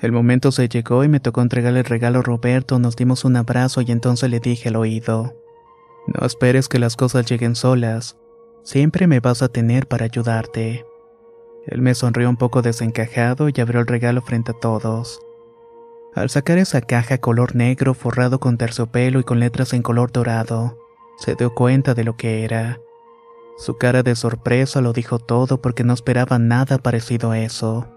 El 0.02 0.12
momento 0.12 0.52
se 0.52 0.68
llegó 0.68 1.06
y 1.06 1.08
me 1.08 1.22
tocó 1.22 1.42
entregarle 1.42 1.80
el 1.80 1.86
regalo 1.86 2.20
a 2.20 2.24
Roberto, 2.24 2.78
nos 2.80 2.98
dimos 2.98 3.24
un 3.24 3.38
abrazo 3.38 3.82
y 3.82 3.92
entonces 3.94 4.30
le 4.30 4.42
dije 4.42 4.68
al 4.68 4.76
oído, 4.76 5.34
No 6.06 6.26
esperes 6.26 6.68
que 6.68 6.80
las 6.80 6.98
cosas 6.98 7.26
lleguen 7.26 7.56
solas, 7.56 8.18
siempre 8.66 9.08
me 9.08 9.22
vas 9.22 9.42
a 9.42 9.48
tener 9.48 9.88
para 9.88 10.06
ayudarte. 10.06 10.86
Él 11.68 11.82
me 11.82 11.96
sonrió 11.96 12.30
un 12.30 12.36
poco 12.36 12.62
desencajado 12.62 13.48
y 13.50 13.62
abrió 13.62 13.80
el 13.80 13.88
regalo 13.88 14.22
frente 14.22 14.52
a 14.52 14.60
todos. 14.60 15.22
Al 16.14 16.30
sacar 16.30 16.58
esa 16.58 16.82
caja 16.82 17.20
color 17.20 17.56
negro 17.56 17.94
forrado 17.94 18.40
con 18.40 18.58
terciopelo 18.58 19.20
y 19.20 19.24
con 19.24 19.40
letras 19.40 19.74
en 19.74 19.82
color 19.82 20.12
dorado, 20.12 20.78
se 21.18 21.36
dio 21.36 21.54
cuenta 21.54 21.94
de 21.94 22.04
lo 22.04 22.18
que 22.18 22.44
era. 22.44 22.80
Su 23.58 23.78
cara 23.78 24.04
de 24.04 24.16
sorpresa 24.16 24.82
lo 24.82 24.94
dijo 24.94 25.20
todo 25.20 25.62
porque 25.62 25.84
no 25.84 25.94
esperaba 25.94 26.40
nada 26.40 26.78
parecido 26.78 27.32
a 27.32 27.40
eso. 27.40 27.88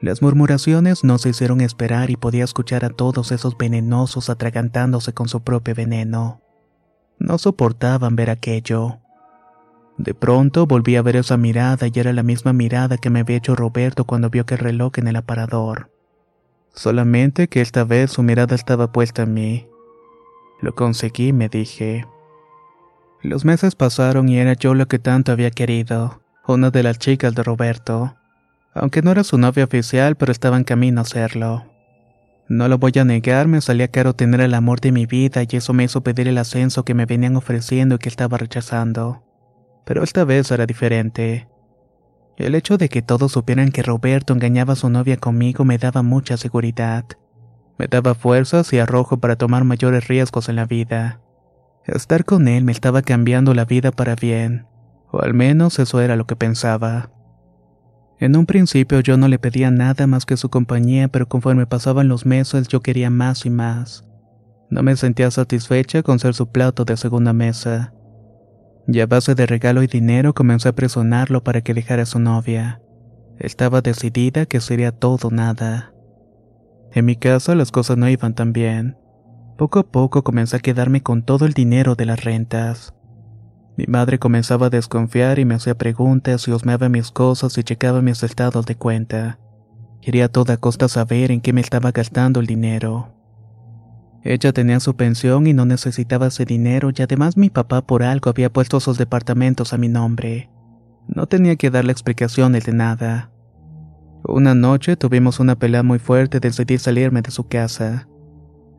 Las 0.00 0.20
murmuraciones 0.20 1.04
no 1.04 1.18
se 1.18 1.30
hicieron 1.30 1.60
esperar 1.60 2.10
y 2.10 2.16
podía 2.16 2.44
escuchar 2.44 2.84
a 2.84 2.90
todos 2.90 3.32
esos 3.32 3.56
venenosos 3.56 4.30
atragantándose 4.30 5.12
con 5.12 5.28
su 5.28 5.42
propio 5.42 5.74
veneno. 5.74 6.42
No 7.18 7.38
soportaban 7.38 8.16
ver 8.16 8.30
aquello. 8.30 9.01
De 10.02 10.14
pronto 10.14 10.66
volví 10.66 10.96
a 10.96 11.02
ver 11.02 11.14
esa 11.14 11.36
mirada 11.36 11.86
y 11.86 11.92
era 11.96 12.12
la 12.12 12.24
misma 12.24 12.52
mirada 12.52 12.98
que 12.98 13.08
me 13.08 13.20
había 13.20 13.36
hecho 13.36 13.54
Roberto 13.54 14.04
cuando 14.04 14.30
vio 14.30 14.44
que 14.44 14.54
el 14.54 14.60
reloj 14.60 14.98
en 14.98 15.06
el 15.06 15.14
aparador. 15.14 15.92
Solamente 16.74 17.46
que 17.46 17.60
esta 17.60 17.84
vez 17.84 18.10
su 18.10 18.24
mirada 18.24 18.56
estaba 18.56 18.90
puesta 18.90 19.22
en 19.22 19.34
mí. 19.34 19.68
Lo 20.60 20.74
conseguí, 20.74 21.32
me 21.32 21.48
dije. 21.48 22.04
Los 23.22 23.44
meses 23.44 23.76
pasaron 23.76 24.28
y 24.28 24.38
era 24.38 24.54
yo 24.54 24.74
lo 24.74 24.88
que 24.88 24.98
tanto 24.98 25.30
había 25.30 25.52
querido, 25.52 26.20
una 26.48 26.72
de 26.72 26.82
las 26.82 26.98
chicas 26.98 27.36
de 27.36 27.44
Roberto. 27.44 28.16
Aunque 28.74 29.02
no 29.02 29.12
era 29.12 29.22
su 29.22 29.38
novia 29.38 29.62
oficial, 29.62 30.16
pero 30.16 30.32
estaba 30.32 30.56
en 30.56 30.64
camino 30.64 31.02
a 31.02 31.04
serlo. 31.04 31.64
No 32.48 32.66
lo 32.66 32.78
voy 32.78 32.90
a 32.98 33.04
negar, 33.04 33.46
me 33.46 33.60
salía 33.60 33.86
caro 33.86 34.14
tener 34.14 34.40
el 34.40 34.54
amor 34.54 34.80
de 34.80 34.90
mi 34.90 35.06
vida 35.06 35.44
y 35.48 35.56
eso 35.56 35.72
me 35.72 35.84
hizo 35.84 36.00
pedir 36.00 36.26
el 36.26 36.38
ascenso 36.38 36.84
que 36.84 36.94
me 36.94 37.06
venían 37.06 37.36
ofreciendo 37.36 37.94
y 37.94 37.98
que 37.98 38.08
estaba 38.08 38.36
rechazando. 38.36 39.22
Pero 39.84 40.02
esta 40.02 40.24
vez 40.24 40.50
era 40.50 40.66
diferente. 40.66 41.48
El 42.36 42.54
hecho 42.54 42.78
de 42.78 42.88
que 42.88 43.02
todos 43.02 43.32
supieran 43.32 43.70
que 43.70 43.82
Roberto 43.82 44.32
engañaba 44.32 44.72
a 44.72 44.76
su 44.76 44.88
novia 44.88 45.16
conmigo 45.16 45.64
me 45.64 45.78
daba 45.78 46.02
mucha 46.02 46.36
seguridad. 46.36 47.04
Me 47.78 47.86
daba 47.88 48.14
fuerzas 48.14 48.72
y 48.72 48.78
arrojo 48.78 49.18
para 49.18 49.36
tomar 49.36 49.64
mayores 49.64 50.08
riesgos 50.08 50.48
en 50.48 50.56
la 50.56 50.66
vida. 50.66 51.20
Estar 51.84 52.24
con 52.24 52.48
él 52.48 52.64
me 52.64 52.72
estaba 52.72 53.02
cambiando 53.02 53.54
la 53.54 53.64
vida 53.64 53.90
para 53.90 54.14
bien, 54.14 54.66
o 55.10 55.20
al 55.20 55.34
menos 55.34 55.78
eso 55.78 56.00
era 56.00 56.16
lo 56.16 56.26
que 56.26 56.36
pensaba. 56.36 57.10
En 58.20 58.36
un 58.36 58.46
principio 58.46 59.00
yo 59.00 59.16
no 59.16 59.26
le 59.26 59.40
pedía 59.40 59.72
nada 59.72 60.06
más 60.06 60.24
que 60.24 60.36
su 60.36 60.48
compañía, 60.48 61.08
pero 61.08 61.28
conforme 61.28 61.66
pasaban 61.66 62.06
los 62.06 62.24
meses 62.24 62.68
yo 62.68 62.80
quería 62.80 63.10
más 63.10 63.44
y 63.46 63.50
más. 63.50 64.04
No 64.70 64.84
me 64.84 64.94
sentía 64.94 65.30
satisfecha 65.32 66.04
con 66.04 66.20
ser 66.20 66.34
su 66.34 66.52
plato 66.52 66.84
de 66.84 66.96
segunda 66.96 67.32
mesa. 67.32 67.92
Y 68.88 69.00
a 69.00 69.06
base 69.06 69.34
de 69.34 69.46
regalo 69.46 69.82
y 69.82 69.86
dinero 69.86 70.34
comencé 70.34 70.68
a 70.68 70.74
presionarlo 70.74 71.44
para 71.44 71.60
que 71.60 71.74
dejara 71.74 72.02
a 72.02 72.06
su 72.06 72.18
novia. 72.18 72.80
Estaba 73.38 73.80
decidida 73.80 74.46
que 74.46 74.60
sería 74.60 74.92
todo 74.92 75.30
nada. 75.30 75.92
En 76.92 77.04
mi 77.04 77.16
casa 77.16 77.54
las 77.54 77.70
cosas 77.70 77.96
no 77.96 78.08
iban 78.08 78.34
tan 78.34 78.52
bien. 78.52 78.96
Poco 79.56 79.78
a 79.78 79.82
poco 79.84 80.24
comencé 80.24 80.56
a 80.56 80.60
quedarme 80.60 81.02
con 81.02 81.22
todo 81.22 81.46
el 81.46 81.52
dinero 81.52 81.94
de 81.94 82.06
las 82.06 82.24
rentas. 82.24 82.94
Mi 83.76 83.86
madre 83.86 84.18
comenzaba 84.18 84.66
a 84.66 84.70
desconfiar 84.70 85.38
y 85.38 85.44
me 85.44 85.54
hacía 85.54 85.76
preguntas 85.76 86.46
y 86.46 86.52
osmeaba 86.52 86.88
mis 86.88 87.10
cosas 87.10 87.56
y 87.56 87.62
checaba 87.62 88.02
mis 88.02 88.22
estados 88.22 88.66
de 88.66 88.74
cuenta. 88.74 89.38
Quería 90.02 90.26
a 90.26 90.28
toda 90.28 90.56
costa 90.56 90.88
saber 90.88 91.30
en 91.30 91.40
qué 91.40 91.52
me 91.52 91.60
estaba 91.60 91.92
gastando 91.92 92.40
el 92.40 92.46
dinero. 92.46 93.14
Ella 94.24 94.52
tenía 94.52 94.78
su 94.78 94.94
pensión 94.94 95.46
y 95.46 95.52
no 95.52 95.64
necesitaba 95.64 96.28
ese 96.28 96.44
dinero 96.44 96.90
y 96.96 97.02
además 97.02 97.36
mi 97.36 97.50
papá 97.50 97.82
por 97.82 98.02
algo 98.02 98.30
había 98.30 98.52
puesto 98.52 98.78
sus 98.78 98.96
departamentos 98.96 99.72
a 99.72 99.78
mi 99.78 99.88
nombre. 99.88 100.48
No 101.08 101.26
tenía 101.26 101.56
que 101.56 101.70
darle 101.70 101.92
explicaciones 101.92 102.64
de 102.64 102.72
nada. 102.72 103.30
Una 104.24 104.54
noche 104.54 104.96
tuvimos 104.96 105.40
una 105.40 105.56
pelea 105.56 105.82
muy 105.82 105.98
fuerte 105.98 106.36
y 106.36 106.40
decidí 106.40 106.78
salirme 106.78 107.22
de 107.22 107.32
su 107.32 107.48
casa. 107.48 108.06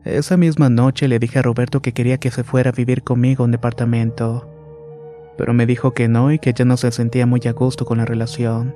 Esa 0.04 0.38
misma 0.38 0.70
noche 0.70 1.08
le 1.08 1.18
dije 1.18 1.38
a 1.38 1.42
Roberto 1.42 1.82
que 1.82 1.92
quería 1.92 2.16
que 2.16 2.30
se 2.30 2.44
fuera 2.44 2.70
a 2.70 2.72
vivir 2.72 3.02
conmigo 3.02 3.42
a 3.42 3.46
un 3.46 3.52
departamento. 3.52 4.50
Pero 5.36 5.52
me 5.52 5.66
dijo 5.66 5.92
que 5.92 6.08
no 6.08 6.32
y 6.32 6.38
que 6.38 6.54
ya 6.54 6.64
no 6.64 6.78
se 6.78 6.90
sentía 6.90 7.26
muy 7.26 7.40
a 7.46 7.52
gusto 7.52 7.84
con 7.84 7.98
la 7.98 8.06
relación. 8.06 8.74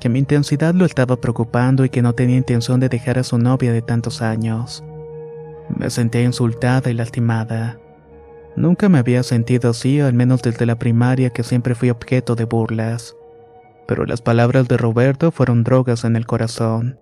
Que 0.00 0.08
mi 0.08 0.18
intensidad 0.18 0.74
lo 0.74 0.84
estaba 0.84 1.20
preocupando 1.20 1.84
y 1.84 1.88
que 1.88 2.02
no 2.02 2.14
tenía 2.14 2.36
intención 2.36 2.80
de 2.80 2.88
dejar 2.88 3.18
a 3.18 3.24
su 3.24 3.38
novia 3.38 3.72
de 3.72 3.82
tantos 3.82 4.20
años. 4.20 4.82
Me 5.68 5.90
sentía 5.90 6.22
insultada 6.22 6.90
y 6.90 6.94
lastimada. 6.94 7.78
Nunca 8.56 8.88
me 8.88 8.98
había 8.98 9.22
sentido 9.22 9.70
así, 9.70 10.00
al 10.00 10.14
menos 10.14 10.42
desde 10.42 10.66
la 10.66 10.78
primaria 10.78 11.30
que 11.30 11.42
siempre 11.42 11.74
fui 11.74 11.90
objeto 11.90 12.36
de 12.36 12.44
burlas. 12.44 13.16
Pero 13.88 14.06
las 14.06 14.22
palabras 14.22 14.68
de 14.68 14.76
Roberto 14.76 15.30
fueron 15.30 15.64
drogas 15.64 16.04
en 16.04 16.16
el 16.16 16.26
corazón. 16.26 16.98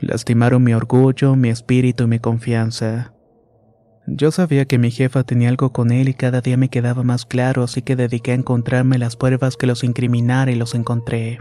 Lastimaron 0.00 0.64
mi 0.64 0.74
orgullo, 0.74 1.36
mi 1.36 1.50
espíritu 1.50 2.04
y 2.04 2.06
mi 2.08 2.18
confianza. 2.18 3.12
Yo 4.06 4.30
sabía 4.30 4.64
que 4.64 4.78
mi 4.78 4.90
jefa 4.90 5.22
tenía 5.22 5.50
algo 5.50 5.72
con 5.72 5.92
él 5.92 6.08
y 6.08 6.14
cada 6.14 6.40
día 6.40 6.56
me 6.56 6.68
quedaba 6.68 7.02
más 7.04 7.26
claro, 7.26 7.62
así 7.62 7.82
que 7.82 7.96
dediqué 7.96 8.32
a 8.32 8.34
encontrarme 8.34 8.98
las 8.98 9.14
pruebas 9.14 9.56
que 9.56 9.66
los 9.66 9.84
incriminara 9.84 10.50
y 10.50 10.56
los 10.56 10.74
encontré. 10.74 11.40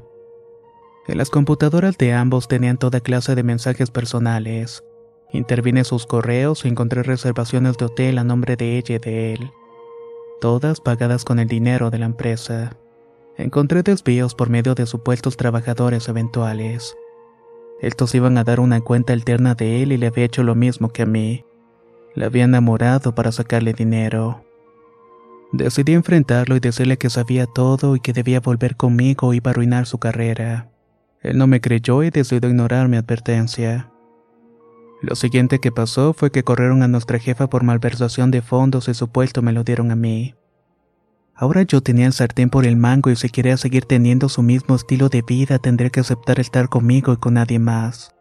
En 1.08 1.18
las 1.18 1.32
computadoras 1.32 1.98
de 1.98 2.14
ambos 2.14 2.48
tenían 2.48 2.78
toda 2.78 3.00
clase 3.00 3.34
de 3.34 3.42
mensajes 3.42 3.90
personales. 3.90 4.84
Intervine 5.32 5.84
sus 5.84 6.08
correos 6.08 6.66
y 6.66 6.70
encontré 6.70 7.04
reservaciones 7.04 7.78
de 7.78 7.86
hotel 7.86 8.18
a 8.18 8.24
nombre 8.24 8.56
de 8.56 8.78
ella 8.78 8.96
y 8.96 9.00
de 9.00 9.34
él. 9.34 9.52
Todas 10.42 10.82
pagadas 10.82 11.24
con 11.24 11.38
el 11.38 11.48
dinero 11.48 11.92
de 11.92 12.00
la 12.00 12.06
empresa. 12.06 12.78
Encontré 13.38 13.84
desvíos 13.84 14.34
por 14.34 14.50
medio 14.50 14.74
de 14.74 14.86
supuestos 14.86 15.38
trabajadores 15.38 16.08
eventuales. 16.10 16.98
Estos 17.80 18.16
iban 18.16 18.38
a 18.38 18.44
dar 18.44 18.60
una 18.60 18.82
cuenta 18.82 19.14
alterna 19.14 19.54
de 19.54 19.84
él 19.84 19.92
y 19.92 19.98
le 19.98 20.08
había 20.08 20.26
hecho 20.26 20.44
lo 20.44 20.56
mismo 20.56 20.90
que 20.90 21.04
a 21.04 21.06
mí. 21.06 21.46
Le 22.16 22.26
había 22.26 22.46
enamorado 22.46 23.14
para 23.14 23.32
sacarle 23.32 23.74
dinero. 23.74 24.44
Decidí 25.52 25.94
enfrentarlo 25.94 26.56
y 26.56 26.60
decirle 26.60 26.98
que 26.98 27.10
sabía 27.10 27.46
todo 27.46 27.96
y 27.96 28.00
que 28.00 28.14
debía 28.14 28.40
volver 28.40 28.76
conmigo 28.76 29.28
o 29.28 29.34
iba 29.34 29.50
a 29.50 29.52
arruinar 29.52 29.86
su 29.86 30.00
carrera. 30.00 30.70
Él 31.22 31.38
no 31.38 31.48
me 31.48 31.62
creyó 31.62 32.04
y 32.04 32.10
decidió 32.10 32.50
ignorar 32.50 32.88
mi 32.88 32.98
advertencia. 32.98 33.92
Lo 35.02 35.16
siguiente 35.16 35.60
que 35.60 35.72
pasó 35.72 36.14
fue 36.14 36.32
que 36.32 36.44
corrieron 36.44 36.84
a 36.84 36.88
nuestra 36.88 37.20
jefa 37.20 37.48
por 37.48 37.64
malversación 37.64 38.32
de 38.32 38.42
fondos 38.42 38.90
y 38.90 38.94
su 38.94 39.08
puesto 39.08 39.42
me 39.42 39.54
lo 39.54 39.64
dieron 39.64 39.92
a 39.92 39.96
mí. 39.96 40.36
Ahora 41.34 41.64
yo 41.64 41.82
tenía 41.82 42.06
el 42.06 42.12
sartén 42.12 42.50
por 42.50 42.66
el 42.66 42.76
mango 42.76 43.10
y 43.10 43.16
si 43.16 43.30
quería 43.30 43.56
seguir 43.56 43.86
teniendo 43.86 44.28
su 44.28 44.44
mismo 44.44 44.76
estilo 44.76 45.08
de 45.08 45.22
vida 45.22 45.58
tendría 45.58 45.90
que 45.90 46.02
aceptar 46.02 46.38
estar 46.42 46.68
conmigo 46.68 47.14
y 47.14 47.18
con 47.18 47.36
nadie 47.36 47.60
más. 47.60 48.14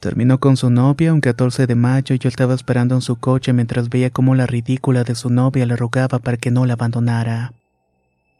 Terminó 0.00 0.40
con 0.40 0.56
su 0.56 0.68
novia 0.68 1.12
un 1.12 1.20
14 1.20 1.68
de 1.68 1.74
mayo 1.76 2.16
y 2.16 2.18
yo 2.18 2.28
estaba 2.28 2.54
esperando 2.54 2.96
en 2.96 3.00
su 3.00 3.16
coche 3.16 3.52
mientras 3.52 3.88
veía 3.88 4.10
cómo 4.10 4.34
la 4.34 4.46
ridícula 4.46 5.04
de 5.04 5.14
su 5.14 5.30
novia 5.30 5.66
le 5.66 5.76
rogaba 5.76 6.18
para 6.18 6.36
que 6.36 6.50
no 6.50 6.66
la 6.66 6.72
abandonara. 6.72 7.52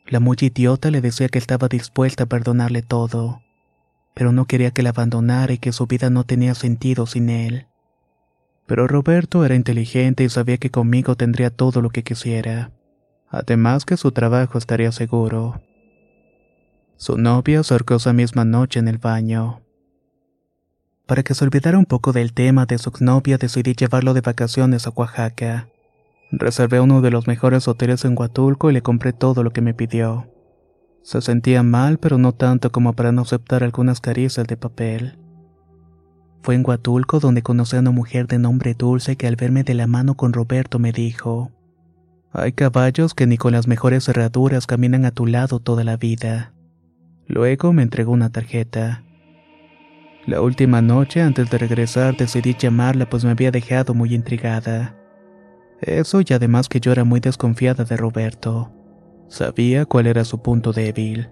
La 0.08 0.18
muy 0.18 0.36
idiota 0.40 0.90
le 0.90 1.00
decía 1.00 1.28
que 1.28 1.38
estaba 1.38 1.68
dispuesta 1.68 2.24
a 2.24 2.26
perdonarle 2.26 2.82
todo, 2.82 3.40
pero 4.16 4.32
no 4.32 4.46
quería 4.46 4.72
que 4.72 4.82
la 4.82 4.90
abandonara 4.90 5.52
y 5.52 5.58
que 5.58 5.70
su 5.70 5.86
vida 5.86 6.10
no 6.10 6.24
tenía 6.24 6.56
sentido 6.56 7.06
sin 7.06 7.30
él. 7.30 7.66
Pero 8.66 8.88
Roberto 8.88 9.44
era 9.44 9.54
inteligente 9.54 10.24
y 10.24 10.28
sabía 10.28 10.56
que 10.56 10.70
conmigo 10.70 11.14
tendría 11.14 11.50
todo 11.50 11.80
lo 11.80 11.90
que 11.90 12.02
quisiera 12.02 12.72
además 13.30 13.84
que 13.84 13.96
su 13.96 14.12
trabajo 14.12 14.58
estaría 14.58 14.92
seguro. 14.92 15.60
Su 16.96 17.18
novia 17.18 17.60
acercó 17.60 17.96
esa 17.96 18.12
misma 18.12 18.44
noche 18.44 18.80
en 18.80 18.88
el 18.88 18.98
baño. 18.98 19.60
Para 21.06 21.22
que 21.22 21.34
se 21.34 21.44
olvidara 21.44 21.78
un 21.78 21.84
poco 21.84 22.12
del 22.12 22.32
tema 22.32 22.66
de 22.66 22.78
su 22.78 22.88
exnovia, 22.88 23.38
decidí 23.38 23.74
llevarlo 23.74 24.14
de 24.14 24.22
vacaciones 24.22 24.86
a 24.86 24.90
Oaxaca. 24.90 25.68
Reservé 26.32 26.80
uno 26.80 27.00
de 27.00 27.10
los 27.10 27.28
mejores 27.28 27.68
hoteles 27.68 28.04
en 28.04 28.18
Huatulco 28.18 28.70
y 28.70 28.72
le 28.72 28.82
compré 28.82 29.12
todo 29.12 29.44
lo 29.44 29.52
que 29.52 29.60
me 29.60 29.74
pidió. 29.74 30.26
Se 31.06 31.20
sentía 31.20 31.62
mal, 31.62 31.98
pero 31.98 32.18
no 32.18 32.32
tanto 32.32 32.72
como 32.72 32.94
para 32.94 33.12
no 33.12 33.22
aceptar 33.22 33.62
algunas 33.62 34.00
caricias 34.00 34.44
de 34.44 34.56
papel. 34.56 35.16
Fue 36.42 36.56
en 36.56 36.64
Huatulco 36.66 37.20
donde 37.20 37.42
conocí 37.42 37.76
a 37.76 37.78
una 37.78 37.92
mujer 37.92 38.26
de 38.26 38.40
nombre 38.40 38.74
Dulce 38.74 39.14
que 39.14 39.28
al 39.28 39.36
verme 39.36 39.62
de 39.62 39.74
la 39.74 39.86
mano 39.86 40.16
con 40.16 40.32
Roberto 40.32 40.80
me 40.80 40.90
dijo, 40.90 41.52
hay 42.32 42.50
caballos 42.50 43.14
que 43.14 43.28
ni 43.28 43.36
con 43.36 43.52
las 43.52 43.68
mejores 43.68 44.02
cerraduras 44.06 44.66
caminan 44.66 45.04
a 45.04 45.12
tu 45.12 45.26
lado 45.26 45.60
toda 45.60 45.84
la 45.84 45.96
vida. 45.96 46.52
Luego 47.28 47.72
me 47.72 47.84
entregó 47.84 48.10
una 48.10 48.30
tarjeta. 48.30 49.04
La 50.26 50.40
última 50.40 50.82
noche 50.82 51.22
antes 51.22 51.48
de 51.50 51.58
regresar 51.58 52.16
decidí 52.16 52.56
llamarla 52.58 53.08
pues 53.08 53.24
me 53.24 53.30
había 53.30 53.52
dejado 53.52 53.94
muy 53.94 54.12
intrigada. 54.12 54.96
Eso 55.80 56.20
y 56.20 56.32
además 56.32 56.68
que 56.68 56.80
yo 56.80 56.90
era 56.90 57.04
muy 57.04 57.20
desconfiada 57.20 57.84
de 57.84 57.96
Roberto. 57.96 58.75
Sabía 59.28 59.86
cuál 59.86 60.06
era 60.06 60.24
su 60.24 60.40
punto 60.40 60.72
débil. 60.72 61.28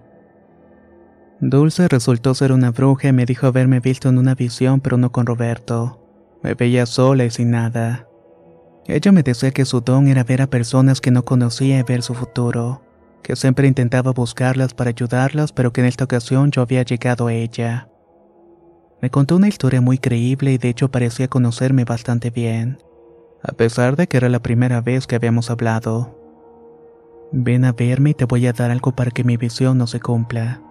Dulce 1.39 1.87
resultó 1.87 2.33
ser 2.33 2.51
una 2.51 2.71
bruja 2.71 3.09
y 3.09 3.13
me 3.13 3.25
dijo 3.25 3.47
haberme 3.47 3.79
visto 3.79 4.09
en 4.09 4.17
una 4.17 4.35
visión 4.35 4.79
pero 4.79 4.97
no 4.97 5.11
con 5.11 5.25
Roberto. 5.25 6.01
Me 6.41 6.53
veía 6.53 6.85
sola 6.85 7.25
y 7.25 7.29
sin 7.29 7.51
nada. 7.51 8.07
Ella 8.87 9.11
me 9.11 9.23
decía 9.23 9.51
que 9.51 9.65
su 9.65 9.81
don 9.81 10.07
era 10.07 10.23
ver 10.23 10.41
a 10.41 10.47
personas 10.47 11.01
que 11.01 11.11
no 11.11 11.25
conocía 11.25 11.79
y 11.79 11.83
ver 11.83 12.03
su 12.03 12.13
futuro, 12.13 12.83
que 13.23 13.35
siempre 13.35 13.67
intentaba 13.67 14.11
buscarlas 14.11 14.73
para 14.73 14.91
ayudarlas, 14.91 15.51
pero 15.51 15.73
que 15.73 15.81
en 15.81 15.87
esta 15.87 16.03
ocasión 16.03 16.51
yo 16.51 16.61
había 16.61 16.83
llegado 16.83 17.27
a 17.27 17.33
ella. 17.33 17.89
Me 19.01 19.09
contó 19.09 19.35
una 19.35 19.47
historia 19.47 19.81
muy 19.81 19.97
creíble 19.97 20.53
y 20.53 20.57
de 20.57 20.69
hecho 20.69 20.91
parecía 20.91 21.27
conocerme 21.27 21.83
bastante 21.83 22.29
bien, 22.29 22.77
a 23.43 23.53
pesar 23.53 23.95
de 23.95 24.07
que 24.07 24.17
era 24.17 24.29
la 24.29 24.39
primera 24.39 24.81
vez 24.81 25.07
que 25.07 25.15
habíamos 25.15 25.49
hablado. 25.49 26.24
Ven 27.31 27.65
a 27.65 27.73
verme 27.73 28.11
y 28.11 28.13
te 28.13 28.25
voy 28.25 28.47
a 28.47 28.53
dar 28.53 28.71
algo 28.71 28.95
para 28.95 29.11
que 29.11 29.23
mi 29.23 29.37
visión 29.37 29.77
no 29.77 29.87
se 29.87 29.99
cumpla. 29.99 30.61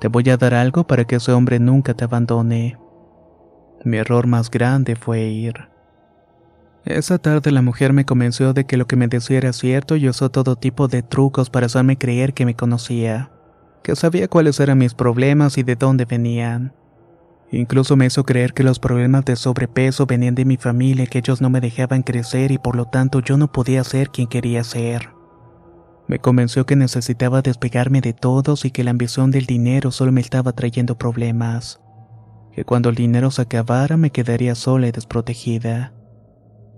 Te 0.00 0.08
voy 0.08 0.28
a 0.30 0.36
dar 0.36 0.54
algo 0.54 0.86
para 0.86 1.04
que 1.04 1.16
ese 1.16 1.32
hombre 1.32 1.58
nunca 1.58 1.94
te 1.94 2.04
abandone. 2.04 2.78
Mi 3.84 3.96
error 3.96 4.26
más 4.26 4.50
grande 4.50 4.96
fue 4.96 5.22
ir. 5.22 5.68
Esa 6.84 7.18
tarde 7.18 7.50
la 7.52 7.62
mujer 7.62 7.92
me 7.92 8.04
convenció 8.04 8.52
de 8.52 8.64
que 8.64 8.76
lo 8.76 8.86
que 8.86 8.96
me 8.96 9.08
decía 9.08 9.38
era 9.38 9.52
cierto 9.52 9.96
y 9.96 10.08
usó 10.08 10.30
todo 10.30 10.56
tipo 10.56 10.88
de 10.88 11.02
trucos 11.02 11.50
para 11.50 11.66
hacerme 11.66 11.98
creer 11.98 12.32
que 12.32 12.46
me 12.46 12.54
conocía, 12.54 13.30
que 13.82 13.94
sabía 13.94 14.28
cuáles 14.28 14.58
eran 14.60 14.78
mis 14.78 14.94
problemas 14.94 15.58
y 15.58 15.62
de 15.62 15.76
dónde 15.76 16.04
venían. 16.04 16.72
Incluso 17.50 17.96
me 17.96 18.06
hizo 18.06 18.24
creer 18.24 18.52
que 18.52 18.62
los 18.62 18.78
problemas 18.78 19.24
de 19.24 19.36
sobrepeso 19.36 20.06
venían 20.06 20.34
de 20.34 20.44
mi 20.44 20.56
familia 20.56 21.06
que 21.06 21.18
ellos 21.18 21.40
no 21.40 21.50
me 21.50 21.60
dejaban 21.60 22.02
crecer 22.02 22.52
y 22.52 22.58
por 22.58 22.76
lo 22.76 22.86
tanto 22.86 23.20
yo 23.20 23.36
no 23.36 23.50
podía 23.50 23.84
ser 23.84 24.10
quien 24.10 24.28
quería 24.28 24.64
ser. 24.64 25.17
Me 26.08 26.18
convenció 26.18 26.64
que 26.64 26.74
necesitaba 26.74 27.42
despegarme 27.42 28.00
de 28.00 28.14
todos 28.14 28.64
y 28.64 28.70
que 28.70 28.82
la 28.82 28.92
ambición 28.92 29.30
del 29.30 29.44
dinero 29.44 29.90
solo 29.90 30.10
me 30.10 30.22
estaba 30.22 30.52
trayendo 30.52 30.96
problemas. 30.96 31.80
Que 32.52 32.64
cuando 32.64 32.88
el 32.88 32.94
dinero 32.94 33.30
se 33.30 33.42
acabara 33.42 33.98
me 33.98 34.10
quedaría 34.10 34.54
sola 34.54 34.88
y 34.88 34.90
desprotegida. 34.90 35.92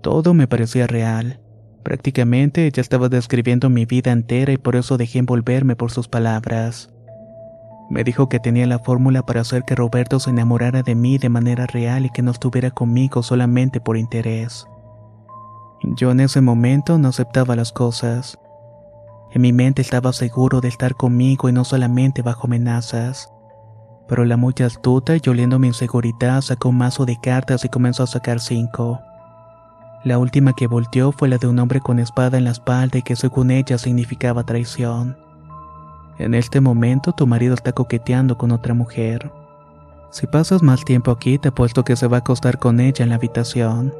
Todo 0.01 0.33
me 0.33 0.47
parecía 0.47 0.85
real. 0.85 1.39
Prácticamente 1.81 2.67
ella 2.67 2.81
estaba 2.81 3.07
describiendo 3.07 3.69
mi 3.69 3.85
vida 3.85 4.11
entera 4.11 4.51
y 4.51 4.57
por 4.57 4.75
eso 4.75 4.97
dejé 4.97 5.19
envolverme 5.19 5.77
por 5.77 5.91
sus 5.91 6.09
palabras. 6.09 6.89
Me 7.89 8.03
dijo 8.03 8.27
que 8.27 8.39
tenía 8.39 8.67
la 8.67 8.79
fórmula 8.79 9.25
para 9.25 9.41
hacer 9.41 9.63
que 9.63 9.75
Roberto 9.75 10.19
se 10.19 10.29
enamorara 10.29 10.83
de 10.83 10.95
mí 10.95 11.17
de 11.17 11.29
manera 11.29 11.67
real 11.67 12.05
y 12.05 12.09
que 12.09 12.21
no 12.21 12.31
estuviera 12.31 12.71
conmigo 12.71 13.23
solamente 13.23 13.79
por 13.79 13.97
interés. 13.97 14.67
Yo 15.83 16.11
en 16.11 16.19
ese 16.19 16.41
momento 16.41 16.97
no 16.97 17.07
aceptaba 17.07 17.55
las 17.55 17.71
cosas. 17.71 18.37
En 19.33 19.41
mi 19.41 19.53
mente 19.53 19.81
estaba 19.81 20.11
seguro 20.11 20.59
de 20.59 20.67
estar 20.67 20.95
conmigo 20.95 21.47
y 21.47 21.53
no 21.53 21.63
solamente 21.63 22.21
bajo 22.21 22.47
amenazas. 22.47 23.31
Pero 24.09 24.25
la 24.25 24.35
muy 24.35 24.53
astuta 24.61 25.15
y 25.15 25.21
oliendo 25.29 25.57
mi 25.57 25.67
inseguridad 25.67 26.41
sacó 26.41 26.67
un 26.67 26.79
mazo 26.79 27.05
de 27.05 27.17
cartas 27.21 27.63
y 27.63 27.69
comenzó 27.69 28.03
a 28.03 28.07
sacar 28.07 28.41
cinco. 28.41 28.99
La 30.03 30.17
última 30.17 30.51
que 30.53 30.67
volteó 30.67 31.13
fue 31.13 31.29
la 31.29 31.37
de 31.37 31.47
un 31.47 31.59
hombre 31.59 31.79
con 31.79 31.99
espada 31.99 32.37
en 32.37 32.43
la 32.43 32.51
espalda 32.51 32.97
y 32.97 33.03
que 33.03 33.15
según 33.15 33.51
ella 33.51 33.77
significaba 33.77 34.43
traición. 34.43 35.15
En 36.17 36.33
este 36.33 36.59
momento 36.59 37.13
tu 37.13 37.25
marido 37.25 37.53
está 37.53 37.71
coqueteando 37.71 38.37
con 38.37 38.51
otra 38.51 38.73
mujer. 38.73 39.31
Si 40.09 40.27
pasas 40.27 40.61
más 40.61 40.83
tiempo 40.83 41.09
aquí 41.09 41.37
te 41.37 41.49
apuesto 41.49 41.85
que 41.85 41.95
se 41.95 42.07
va 42.07 42.17
a 42.17 42.19
acostar 42.19 42.59
con 42.59 42.81
ella 42.81 43.03
en 43.03 43.09
la 43.09 43.15
habitación. 43.15 43.93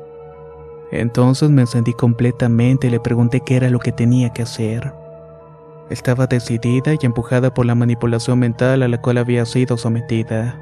Entonces 0.91 1.49
me 1.49 1.61
encendí 1.61 1.93
completamente 1.93 2.87
y 2.87 2.89
le 2.89 2.99
pregunté 2.99 3.39
qué 3.39 3.55
era 3.55 3.69
lo 3.69 3.79
que 3.79 3.93
tenía 3.93 4.33
que 4.33 4.41
hacer. 4.41 5.00
Estaba 5.91 6.25
decidida 6.25 6.93
y 6.93 7.05
empujada 7.05 7.53
por 7.53 7.65
la 7.65 7.75
manipulación 7.75 8.39
mental 8.39 8.81
a 8.81 8.87
la 8.87 9.01
cual 9.01 9.17
había 9.17 9.45
sido 9.45 9.75
sometida. 9.75 10.57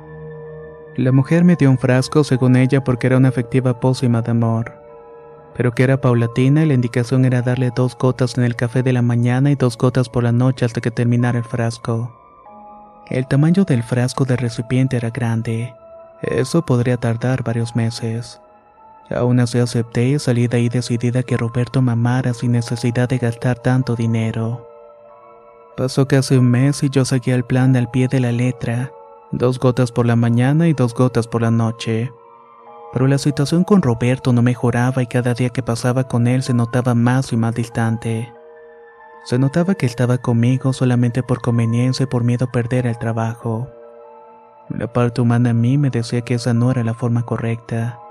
La 0.96 1.12
mujer 1.12 1.44
me 1.44 1.56
dio 1.56 1.70
un 1.70 1.78
frasco 1.78 2.24
según 2.24 2.56
ella 2.56 2.84
porque 2.84 3.06
era 3.06 3.18
una 3.18 3.28
efectiva 3.28 3.80
pócima 3.80 4.24
de 4.24 4.32
amor, 4.32 4.74
pero 5.56 5.72
que 5.72 5.84
era 5.84 6.02
paulatina 6.02 6.64
y 6.64 6.66
la 6.66 6.74
indicación 6.74 7.26
era 7.26 7.44
darle 7.44 7.70
dos 7.76 7.96
gotas 7.96 8.40
en 8.40 8.44
el 8.44 8.56
café 8.56 8.82
de 8.82 8.92
la 8.92 9.04
mañana 9.04 9.52
y 9.52 9.56
dos 9.56 9.78
gotas 9.78 10.10
por 10.10 10.24
la 10.24 10.32
noche 10.32 10.66
hasta 10.66 10.82
que 10.82 10.90
terminara 10.90 11.38
el 11.38 11.46
frasco. 11.46 12.12
El 13.08 13.28
tamaño 13.28 13.66
del 13.66 13.84
frasco 13.84 14.26
del 14.26 14.40
recipiente 14.40 14.98
era 14.98 15.12
grande. 15.12 15.76
Eso 16.24 16.66
podría 16.66 16.98
tardar 16.98 17.44
varios 17.44 17.76
meses. 17.76 18.42
Aún 19.12 19.40
así 19.40 19.60
acepté 19.60 20.08
y 20.08 20.18
salí 20.18 20.48
de 20.48 20.58
ahí 20.58 20.70
decidida 20.70 21.22
que 21.22 21.38
Roberto 21.38 21.84
mamara 21.84 22.34
sin 22.34 22.54
necesidad 22.54 23.08
de 23.08 23.20
gastar 23.20 23.60
tanto 23.60 23.96
dinero. 23.96 24.69
Pasó 25.80 26.10
casi 26.10 26.36
un 26.36 26.52
mes 26.52 26.84
y 26.84 26.90
yo 26.90 27.06
seguía 27.06 27.36
el 27.36 27.46
plan 27.46 27.74
al 27.78 27.90
pie 27.90 28.10
de 28.10 28.20
la 28.20 28.34
letra, 28.34 28.92
dos 29.32 29.58
gotas 29.60 29.94
por 29.94 30.06
la 30.06 30.18
mañana 30.18 30.68
y 30.68 30.74
dos 30.74 30.94
gotas 30.94 31.26
por 31.26 31.42
la 31.42 31.52
noche. 31.52 32.12
Pero 32.92 33.08
la 33.08 33.18
situación 33.18 33.64
con 33.64 33.82
Roberto 33.82 34.34
no 34.34 34.42
mejoraba 34.42 35.02
y 35.02 35.08
cada 35.08 35.34
día 35.34 35.52
que 35.52 35.64
pasaba 35.64 36.04
con 36.10 36.28
él 36.28 36.44
se 36.44 36.54
notaba 36.54 36.96
más 36.96 37.32
y 37.32 37.38
más 37.38 37.56
distante. 37.56 38.30
Se 39.24 39.40
notaba 39.40 39.74
que 39.76 39.86
estaba 39.86 40.18
conmigo 40.18 40.74
solamente 40.74 41.24
por 41.24 41.40
conveniencia 41.40 42.04
y 42.04 42.08
por 42.08 42.26
miedo 42.26 42.48
a 42.48 42.52
perder 42.52 42.86
el 42.86 42.98
trabajo. 42.98 43.70
La 44.68 44.92
parte 44.92 45.22
humana 45.22 45.52
en 45.52 45.62
mí 45.62 45.78
me 45.78 45.92
decía 45.92 46.20
que 46.20 46.34
esa 46.34 46.54
no 46.54 46.72
era 46.72 46.84
la 46.84 46.94
forma 46.94 47.26
correcta. 47.26 48.02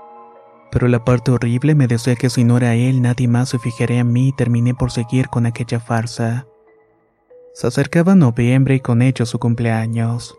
Pero 0.71 0.87
la 0.87 1.05
parte 1.05 1.29
horrible 1.29 1.75
me 1.75 1.85
decía 1.85 2.15
que 2.15 2.31
si 2.31 2.43
no 2.43 2.57
era 2.57 2.73
él, 2.73 3.03
nadie 3.03 3.27
más 3.27 3.49
se 3.49 3.59
fijaría 3.59 3.99
en 3.99 4.11
mí 4.11 4.29
y 4.29 4.35
terminé 4.35 4.73
por 4.73 4.89
seguir 4.89 5.29
con 5.29 5.45
aquella 5.45 5.79
farsa. 5.79 6.48
Se 7.53 7.67
acercaba 7.67 8.15
noviembre 8.15 8.75
y 8.75 8.79
con 8.79 9.01
ello 9.01 9.25
su 9.25 9.39
cumpleaños. 9.39 10.37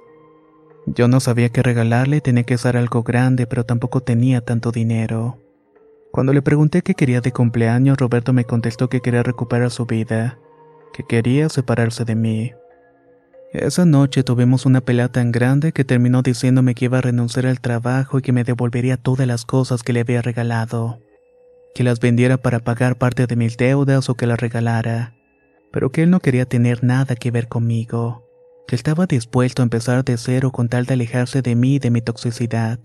Yo 0.86 1.08
no 1.08 1.20
sabía 1.20 1.50
qué 1.50 1.62
regalarle, 1.62 2.20
tenía 2.20 2.44
que 2.44 2.58
ser 2.58 2.76
algo 2.76 3.02
grande, 3.02 3.46
pero 3.46 3.64
tampoco 3.64 4.00
tenía 4.00 4.40
tanto 4.40 4.72
dinero. 4.72 5.38
Cuando 6.10 6.32
le 6.32 6.42
pregunté 6.42 6.82
qué 6.82 6.94
quería 6.94 7.20
de 7.20 7.32
cumpleaños, 7.32 7.98
Roberto 7.98 8.32
me 8.32 8.44
contestó 8.44 8.88
que 8.88 9.00
quería 9.00 9.22
recuperar 9.22 9.70
su 9.70 9.86
vida, 9.86 10.38
que 10.92 11.04
quería 11.04 11.48
separarse 11.48 12.04
de 12.04 12.14
mí. 12.16 12.52
Esa 13.52 13.84
noche 13.84 14.22
tuvimos 14.22 14.64
una 14.64 14.80
pelea 14.80 15.08
tan 15.08 15.32
grande 15.32 15.72
que 15.72 15.84
terminó 15.84 16.22
diciéndome 16.22 16.74
que 16.74 16.86
iba 16.86 16.98
a 16.98 17.02
renunciar 17.02 17.46
al 17.46 17.60
trabajo 17.60 18.18
y 18.18 18.22
que 18.22 18.32
me 18.32 18.44
devolvería 18.44 18.96
todas 18.96 19.26
las 19.26 19.44
cosas 19.44 19.82
que 19.82 19.92
le 19.92 20.00
había 20.00 20.22
regalado. 20.22 21.00
Que 21.74 21.84
las 21.84 22.00
vendiera 22.00 22.36
para 22.36 22.60
pagar 22.60 22.96
parte 22.96 23.26
de 23.26 23.36
mis 23.36 23.56
deudas 23.56 24.08
o 24.08 24.14
que 24.14 24.26
las 24.26 24.40
regalara. 24.40 25.14
Pero 25.72 25.90
que 25.90 26.02
él 26.02 26.10
no 26.10 26.20
quería 26.20 26.46
tener 26.46 26.82
nada 26.82 27.16
que 27.16 27.30
ver 27.30 27.48
conmigo. 27.48 28.26
Que 28.66 28.76
estaba 28.76 29.06
dispuesto 29.06 29.62
a 29.62 29.64
empezar 29.64 30.04
de 30.04 30.16
cero 30.16 30.50
con 30.50 30.68
tal 30.68 30.86
de 30.86 30.94
alejarse 30.94 31.42
de 31.42 31.54
mí 31.54 31.76
y 31.76 31.78
de 31.78 31.90
mi 31.90 32.02
toxicidad. 32.02 32.78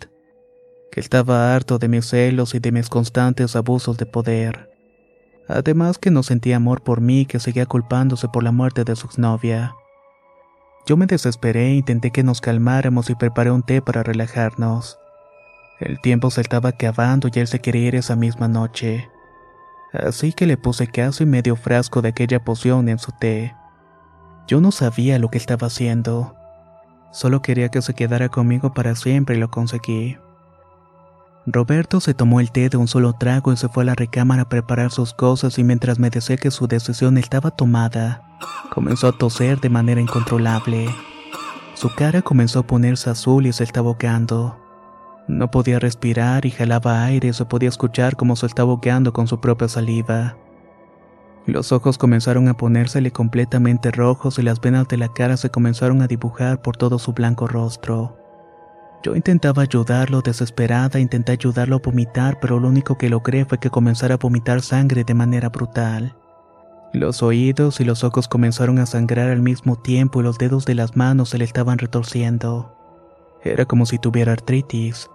Que 0.92 1.00
estaba 1.00 1.56
harto 1.56 1.78
de 1.78 1.88
mis 1.88 2.06
celos 2.06 2.56
y 2.56 2.60
de 2.60 2.72
mis 2.72 2.90
constantes 2.90 3.56
abusos 3.56 3.98
de 3.98 4.06
poder. 4.06 4.70
Además 5.48 5.98
que 5.98 6.12
no 6.12 6.24
sentía 6.24 6.56
amor 6.56 6.84
por 6.84 7.02
mí 7.02 7.22
y 7.22 7.26
que 7.26 7.40
seguía 7.40 7.66
culpándose 7.66 8.28
por 8.28 8.44
la 8.44 8.52
muerte 8.52 8.84
de 8.84 8.96
su 8.96 9.08
exnovia. 9.08 9.76
Yo 10.88 10.98
me 10.98 11.08
desesperé 11.08 11.68
e 11.68 11.76
intenté 11.76 12.12
que 12.12 12.24
nos 12.24 12.42
calmáramos 12.42 13.10
y 13.10 13.16
preparé 13.16 13.52
un 13.52 13.64
té 13.64 13.82
para 13.82 14.04
relajarnos. 14.04 15.00
El 15.80 16.00
tiempo 16.00 16.32
se 16.32 16.42
estaba 16.42 16.70
acabando 16.70 17.28
y 17.34 17.40
él 17.40 17.48
se 17.48 17.60
quería 17.60 17.88
ir 17.88 17.96
esa 17.96 18.16
misma 18.16 18.48
noche. 18.48 19.10
Así 20.04 20.34
que 20.34 20.46
le 20.46 20.58
puse 20.58 20.88
casi 20.88 21.26
medio 21.26 21.56
frasco 21.56 22.02
de 22.02 22.10
aquella 22.10 22.44
poción 22.44 22.90
en 22.90 23.00
su 23.00 23.12
té. 23.12 23.56
Yo 24.48 24.62
no 24.62 24.72
sabía 24.72 25.20
lo 25.20 25.30
que 25.30 25.38
estaba 25.38 25.68
haciendo. 25.68 26.36
Solo 27.12 27.42
quería 27.42 27.70
que 27.70 27.82
se 27.82 27.94
quedara 27.94 28.30
conmigo 28.30 28.74
para 28.74 28.96
siempre 28.96 29.36
y 29.36 29.40
lo 29.40 29.50
conseguí. 29.50 30.18
Roberto 31.48 32.00
se 32.00 32.16
tomó 32.16 32.40
el 32.40 32.52
té 32.52 32.70
de 32.70 32.78
un 32.78 32.88
solo 32.88 33.14
trago 33.14 33.54
y 33.54 33.58
se 33.58 33.70
fue 33.70 33.84
a 33.84 33.86
la 33.86 33.96
recámara 33.96 34.44
a 34.44 34.50
preparar 34.50 34.92
sus 34.92 35.14
cosas 35.14 35.60
y 35.60 35.64
mientras 35.64 36.00
me 36.00 36.10
decía 36.10 36.38
que 36.38 36.50
su 36.50 36.68
decisión 36.68 37.20
estaba 37.20 37.52
tomada, 37.52 38.24
comenzó 38.72 39.08
a 39.08 39.12
toser 39.12 39.60
de 39.62 39.70
manera 39.70 40.02
incontrolable. 40.02 40.90
Su 41.76 41.94
cara 41.94 42.24
comenzó 42.24 42.60
a 42.60 42.68
ponerse 42.68 43.12
azul 43.12 43.46
y 43.46 43.54
se 43.54 43.64
estaba 43.64 43.90
ahogando. 43.90 44.65
No 45.28 45.50
podía 45.50 45.80
respirar 45.80 46.46
y 46.46 46.52
jalaba 46.52 47.04
aire 47.04 47.34
se 47.34 47.46
podía 47.46 47.70
escuchar 47.70 48.16
cómo 48.16 48.36
se 48.36 48.46
estaba 48.46 48.72
ahogando 48.72 49.12
con 49.12 49.28
su 49.28 49.40
propia 49.40 49.68
saliva. 49.68 50.38
Los 51.48 51.72
ojos 51.72 51.98
comenzaron 51.98 52.48
a 52.48 52.58
ponérsele 52.58 53.12
completamente 53.12 53.92
rojos 53.92 54.40
y 54.40 54.42
las 54.42 54.62
venas 54.62 54.88
de 54.88 54.98
la 54.98 55.14
cara 55.14 55.38
se 55.38 55.50
comenzaron 55.50 56.02
a 56.02 56.08
dibujar 56.08 56.62
por 56.62 56.78
todo 56.78 57.00
su 57.00 57.14
blanco 57.14 57.48
rostro. 57.48 58.18
Yo 59.04 59.16
intentaba 59.16 59.62
ayudarlo 59.62 60.22
desesperada, 60.22 61.00
intenté 61.00 61.34
ayudarlo 61.34 61.76
a 61.76 61.80
vomitar, 61.80 62.40
pero 62.40 62.60
lo 62.60 62.68
único 62.68 62.98
que 62.98 63.10
logré 63.10 63.46
fue 63.46 63.60
que 63.60 63.70
comenzara 63.70 64.16
a 64.16 64.18
vomitar 64.18 64.62
sangre 64.62 65.04
de 65.04 65.14
manera 65.14 65.50
brutal. 65.50 66.16
Los 66.94 67.22
oídos 67.22 67.80
y 67.80 67.84
los 67.84 68.04
ojos 68.04 68.28
comenzaron 68.28 68.80
a 68.80 68.86
sangrar 68.88 69.30
al 69.30 69.42
mismo 69.42 69.76
tiempo 69.76 70.22
y 70.22 70.24
los 70.24 70.38
dedos 70.38 70.66
de 70.66 70.76
las 70.76 70.96
manos 70.96 71.30
se 71.30 71.38
le 71.38 71.44
estaban 71.44 71.78
retorciendo. 71.78 72.76
Era 73.44 73.66
como 73.66 73.86
si 73.86 74.00
tuviera 74.00 74.32
artritis. 74.32 75.08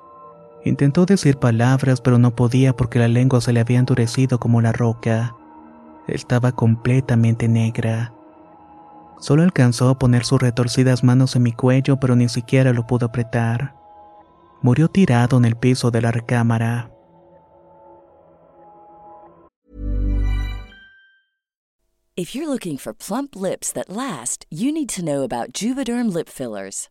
Intentó 0.64 1.06
decir 1.06 1.38
palabras, 1.38 2.00
pero 2.00 2.18
no 2.18 2.34
podía 2.34 2.76
porque 2.76 2.98
la 2.98 3.08
lengua 3.08 3.40
se 3.40 3.52
le 3.52 3.60
había 3.60 3.78
endurecido 3.78 4.38
como 4.38 4.60
la 4.60 4.72
roca. 4.72 5.34
Estaba 6.06 6.52
completamente 6.52 7.48
negra. 7.48 8.12
Solo 9.18 9.42
alcanzó 9.42 9.88
a 9.88 9.98
poner 9.98 10.24
sus 10.24 10.40
retorcidas 10.40 11.04
manos 11.04 11.36
en 11.36 11.42
mi 11.42 11.52
cuello, 11.52 11.98
pero 11.98 12.16
ni 12.16 12.28
siquiera 12.28 12.72
lo 12.72 12.86
pudo 12.86 13.06
apretar. 13.06 13.74
Murió 14.62 14.88
tirado 14.88 15.38
en 15.38 15.44
el 15.46 15.56
piso 15.56 15.90
de 15.90 16.02
la 16.02 16.10
recámara. 16.10 16.90
If 22.16 22.34
you're 22.34 22.48
looking 22.48 22.76
for 22.76 22.92
plump 22.92 23.34
lips 23.34 23.72
that 23.72 23.88
last, 23.88 24.44
you 24.50 24.72
need 24.72 24.90
to 24.90 25.02
know 25.02 25.22
about 25.22 25.54
Juvederm 25.54 26.12
lip 26.12 26.28
fillers. 26.28 26.90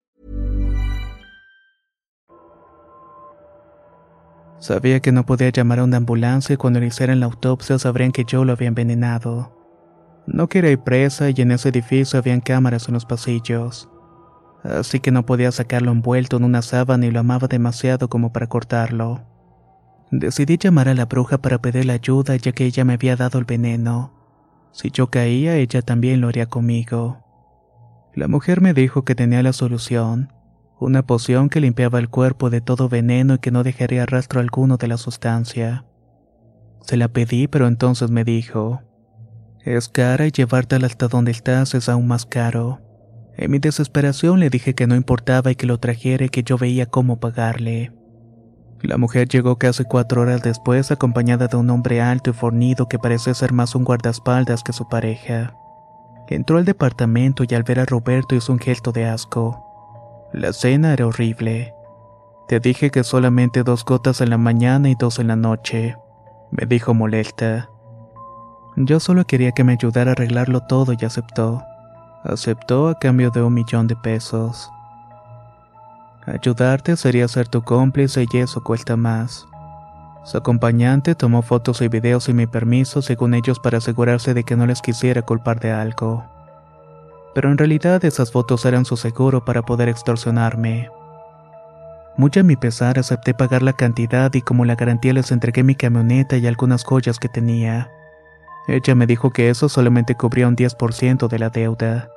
Sabía 4.61 4.99
que 4.99 5.11
no 5.11 5.25
podía 5.25 5.49
llamar 5.49 5.79
a 5.79 5.83
una 5.83 5.97
ambulancia 5.97 6.53
y 6.53 6.57
cuando 6.57 6.79
le 6.79 6.85
hicieran 6.85 7.19
la 7.19 7.25
autopsia 7.25 7.79
sabrían 7.79 8.11
que 8.11 8.25
yo 8.25 8.45
lo 8.45 8.53
había 8.53 8.67
envenenado. 8.67 9.57
No 10.27 10.49
quería 10.49 10.69
ir 10.69 10.79
presa 10.79 11.31
y 11.31 11.33
en 11.37 11.51
ese 11.51 11.69
edificio 11.69 12.19
habían 12.19 12.41
cámaras 12.41 12.87
en 12.87 12.93
los 12.93 13.05
pasillos. 13.05 13.89
Así 14.63 14.99
que 14.99 15.09
no 15.09 15.25
podía 15.25 15.51
sacarlo 15.51 15.91
envuelto 15.91 16.37
en 16.37 16.43
una 16.43 16.61
sábana 16.61 17.07
y 17.07 17.11
lo 17.11 17.19
amaba 17.19 17.47
demasiado 17.47 18.07
como 18.07 18.31
para 18.31 18.45
cortarlo. 18.45 19.25
Decidí 20.11 20.59
llamar 20.59 20.89
a 20.89 20.93
la 20.93 21.05
bruja 21.05 21.39
para 21.39 21.59
pedirle 21.59 21.93
ayuda 21.93 22.35
ya 22.35 22.51
que 22.51 22.65
ella 22.65 22.85
me 22.85 22.93
había 22.93 23.15
dado 23.15 23.39
el 23.39 23.45
veneno. 23.45 24.13
Si 24.73 24.91
yo 24.91 25.09
caía, 25.09 25.55
ella 25.55 25.81
también 25.81 26.21
lo 26.21 26.27
haría 26.27 26.45
conmigo. 26.45 27.17
La 28.13 28.27
mujer 28.27 28.61
me 28.61 28.75
dijo 28.75 29.05
que 29.05 29.15
tenía 29.15 29.41
la 29.41 29.53
solución, 29.53 30.31
una 30.81 31.05
poción 31.05 31.49
que 31.49 31.61
limpiaba 31.61 31.99
el 31.99 32.09
cuerpo 32.09 32.49
de 32.49 32.59
todo 32.59 32.89
veneno 32.89 33.35
y 33.35 33.37
que 33.37 33.51
no 33.51 33.63
dejaría 33.63 34.05
rastro 34.05 34.39
alguno 34.39 34.77
de 34.77 34.87
la 34.87 34.97
sustancia. 34.97 35.85
Se 36.81 36.97
la 36.97 37.07
pedí, 37.07 37.47
pero 37.47 37.67
entonces 37.67 38.09
me 38.09 38.23
dijo, 38.23 38.81
es 39.63 39.89
cara 39.89 40.25
y 40.25 40.31
llevártela 40.31 40.87
hasta 40.87 41.07
donde 41.07 41.29
estás 41.29 41.75
es 41.75 41.87
aún 41.87 42.07
más 42.07 42.25
caro. 42.25 42.81
En 43.37 43.51
mi 43.51 43.59
desesperación 43.59 44.39
le 44.39 44.49
dije 44.49 44.73
que 44.73 44.87
no 44.87 44.95
importaba 44.95 45.51
y 45.51 45.55
que 45.55 45.67
lo 45.67 45.79
trajera 45.79 46.25
y 46.25 46.29
que 46.29 46.41
yo 46.41 46.57
veía 46.57 46.87
cómo 46.87 47.19
pagarle. 47.19 47.91
La 48.81 48.97
mujer 48.97 49.27
llegó 49.27 49.57
casi 49.57 49.83
cuatro 49.83 50.21
horas 50.21 50.41
después 50.41 50.89
acompañada 50.91 51.47
de 51.47 51.57
un 51.57 51.69
hombre 51.69 52.01
alto 52.01 52.31
y 52.31 52.33
fornido 52.33 52.89
que 52.89 52.97
parecía 52.97 53.35
ser 53.35 53.53
más 53.53 53.75
un 53.75 53.83
guardaespaldas 53.83 54.63
que 54.63 54.73
su 54.73 54.89
pareja. 54.89 55.53
Entró 56.27 56.57
al 56.57 56.65
departamento 56.65 57.43
y 57.47 57.53
al 57.53 57.63
ver 57.63 57.79
a 57.81 57.85
Roberto 57.85 58.35
hizo 58.35 58.51
un 58.51 58.59
gesto 58.59 58.91
de 58.91 59.05
asco. 59.05 59.70
La 60.33 60.53
cena 60.53 60.93
era 60.93 61.07
horrible. 61.07 61.73
Te 62.47 62.61
dije 62.61 62.89
que 62.89 63.03
solamente 63.03 63.63
dos 63.63 63.83
gotas 63.83 64.21
en 64.21 64.29
la 64.29 64.37
mañana 64.37 64.89
y 64.89 64.95
dos 64.95 65.19
en 65.19 65.27
la 65.27 65.35
noche, 65.35 65.97
me 66.51 66.65
dijo 66.65 66.93
molesta. 66.93 67.69
Yo 68.77 69.01
solo 69.01 69.25
quería 69.25 69.51
que 69.51 69.65
me 69.65 69.73
ayudara 69.73 70.11
a 70.11 70.13
arreglarlo 70.13 70.61
todo 70.61 70.93
y 70.93 71.03
aceptó. 71.03 71.61
Aceptó 72.23 72.87
a 72.87 72.97
cambio 72.97 73.29
de 73.31 73.43
un 73.43 73.53
millón 73.53 73.87
de 73.87 73.97
pesos. 73.97 74.71
Ayudarte 76.25 76.95
sería 76.95 77.27
ser 77.27 77.49
tu 77.49 77.63
cómplice 77.63 78.25
y 78.31 78.37
eso 78.37 78.63
cuesta 78.63 78.95
más. 78.95 79.47
Su 80.23 80.37
acompañante 80.37 81.13
tomó 81.15 81.41
fotos 81.41 81.81
y 81.81 81.89
videos 81.89 82.25
sin 82.25 82.37
mi 82.37 82.47
permiso, 82.47 83.01
según 83.01 83.33
ellos, 83.33 83.59
para 83.59 83.79
asegurarse 83.79 84.33
de 84.33 84.43
que 84.45 84.55
no 84.55 84.65
les 84.65 84.81
quisiera 84.81 85.23
culpar 85.23 85.59
de 85.59 85.71
algo. 85.71 86.23
Pero 87.33 87.51
en 87.51 87.57
realidad 87.57 88.03
esas 88.03 88.31
fotos 88.31 88.65
eran 88.65 88.85
su 88.85 88.97
seguro 88.97 89.45
para 89.45 89.61
poder 89.61 89.89
extorsionarme. 89.89 90.89
Muy 92.17 92.31
a 92.37 92.43
mi 92.43 92.55
pesar 92.55 92.99
acepté 92.99 93.33
pagar 93.33 93.63
la 93.63 93.73
cantidad 93.73 94.33
y 94.33 94.41
como 94.41 94.65
la 94.65 94.75
garantía 94.75 95.13
les 95.13 95.31
entregué 95.31 95.63
mi 95.63 95.75
camioneta 95.75 96.37
y 96.37 96.45
algunas 96.45 96.83
joyas 96.83 97.19
que 97.19 97.29
tenía. 97.29 97.89
Ella 98.67 98.95
me 98.95 99.07
dijo 99.07 99.31
que 99.31 99.49
eso 99.49 99.69
solamente 99.69 100.15
cubría 100.15 100.47
un 100.47 100.55
10% 100.55 101.27
de 101.27 101.39
la 101.39 101.49
deuda. 101.49 102.09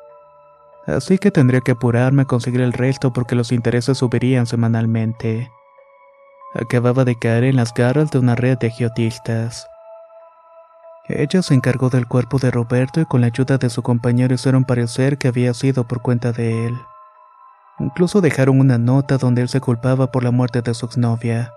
Así 0.86 1.16
que 1.16 1.30
tendría 1.30 1.60
que 1.60 1.72
apurarme 1.72 2.22
a 2.22 2.26
conseguir 2.26 2.60
el 2.60 2.72
resto 2.72 3.12
porque 3.12 3.34
los 3.34 3.52
intereses 3.52 3.98
subirían 3.98 4.46
semanalmente. 4.46 5.50
Acababa 6.54 7.04
de 7.04 7.16
caer 7.18 7.44
en 7.44 7.56
las 7.56 7.72
garras 7.72 8.10
de 8.10 8.18
una 8.18 8.34
red 8.34 8.58
de 8.58 8.66
agiotistas. 8.66 9.66
Ella 11.06 11.42
se 11.42 11.52
encargó 11.52 11.90
del 11.90 12.06
cuerpo 12.06 12.38
de 12.38 12.50
Roberto 12.50 13.00
y 13.00 13.04
con 13.04 13.20
la 13.20 13.26
ayuda 13.26 13.58
de 13.58 13.68
su 13.68 13.82
compañero 13.82 14.34
hicieron 14.34 14.64
parecer 14.64 15.18
que 15.18 15.28
había 15.28 15.52
sido 15.52 15.84
por 15.84 16.00
cuenta 16.00 16.32
de 16.32 16.66
él. 16.66 16.74
Incluso 17.78 18.22
dejaron 18.22 18.58
una 18.58 18.78
nota 18.78 19.18
donde 19.18 19.42
él 19.42 19.48
se 19.50 19.60
culpaba 19.60 20.10
por 20.10 20.24
la 20.24 20.30
muerte 20.30 20.62
de 20.62 20.72
su 20.72 20.86
exnovia. 20.86 21.52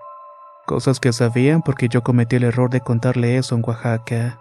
Cosas 0.66 1.00
que 1.00 1.14
sabían 1.14 1.62
porque 1.62 1.88
yo 1.88 2.02
cometí 2.02 2.36
el 2.36 2.44
error 2.44 2.68
de 2.68 2.82
contarle 2.82 3.38
eso 3.38 3.54
en 3.54 3.62
Oaxaca. 3.66 4.38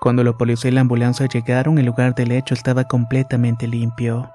Cuando 0.00 0.24
la 0.24 0.32
policía 0.32 0.70
y 0.70 0.74
la 0.74 0.80
ambulancia 0.80 1.26
llegaron, 1.26 1.76
el 1.76 1.84
lugar 1.84 2.14
del 2.14 2.32
hecho 2.32 2.54
estaba 2.54 2.84
completamente 2.84 3.66
limpio. 3.66 4.30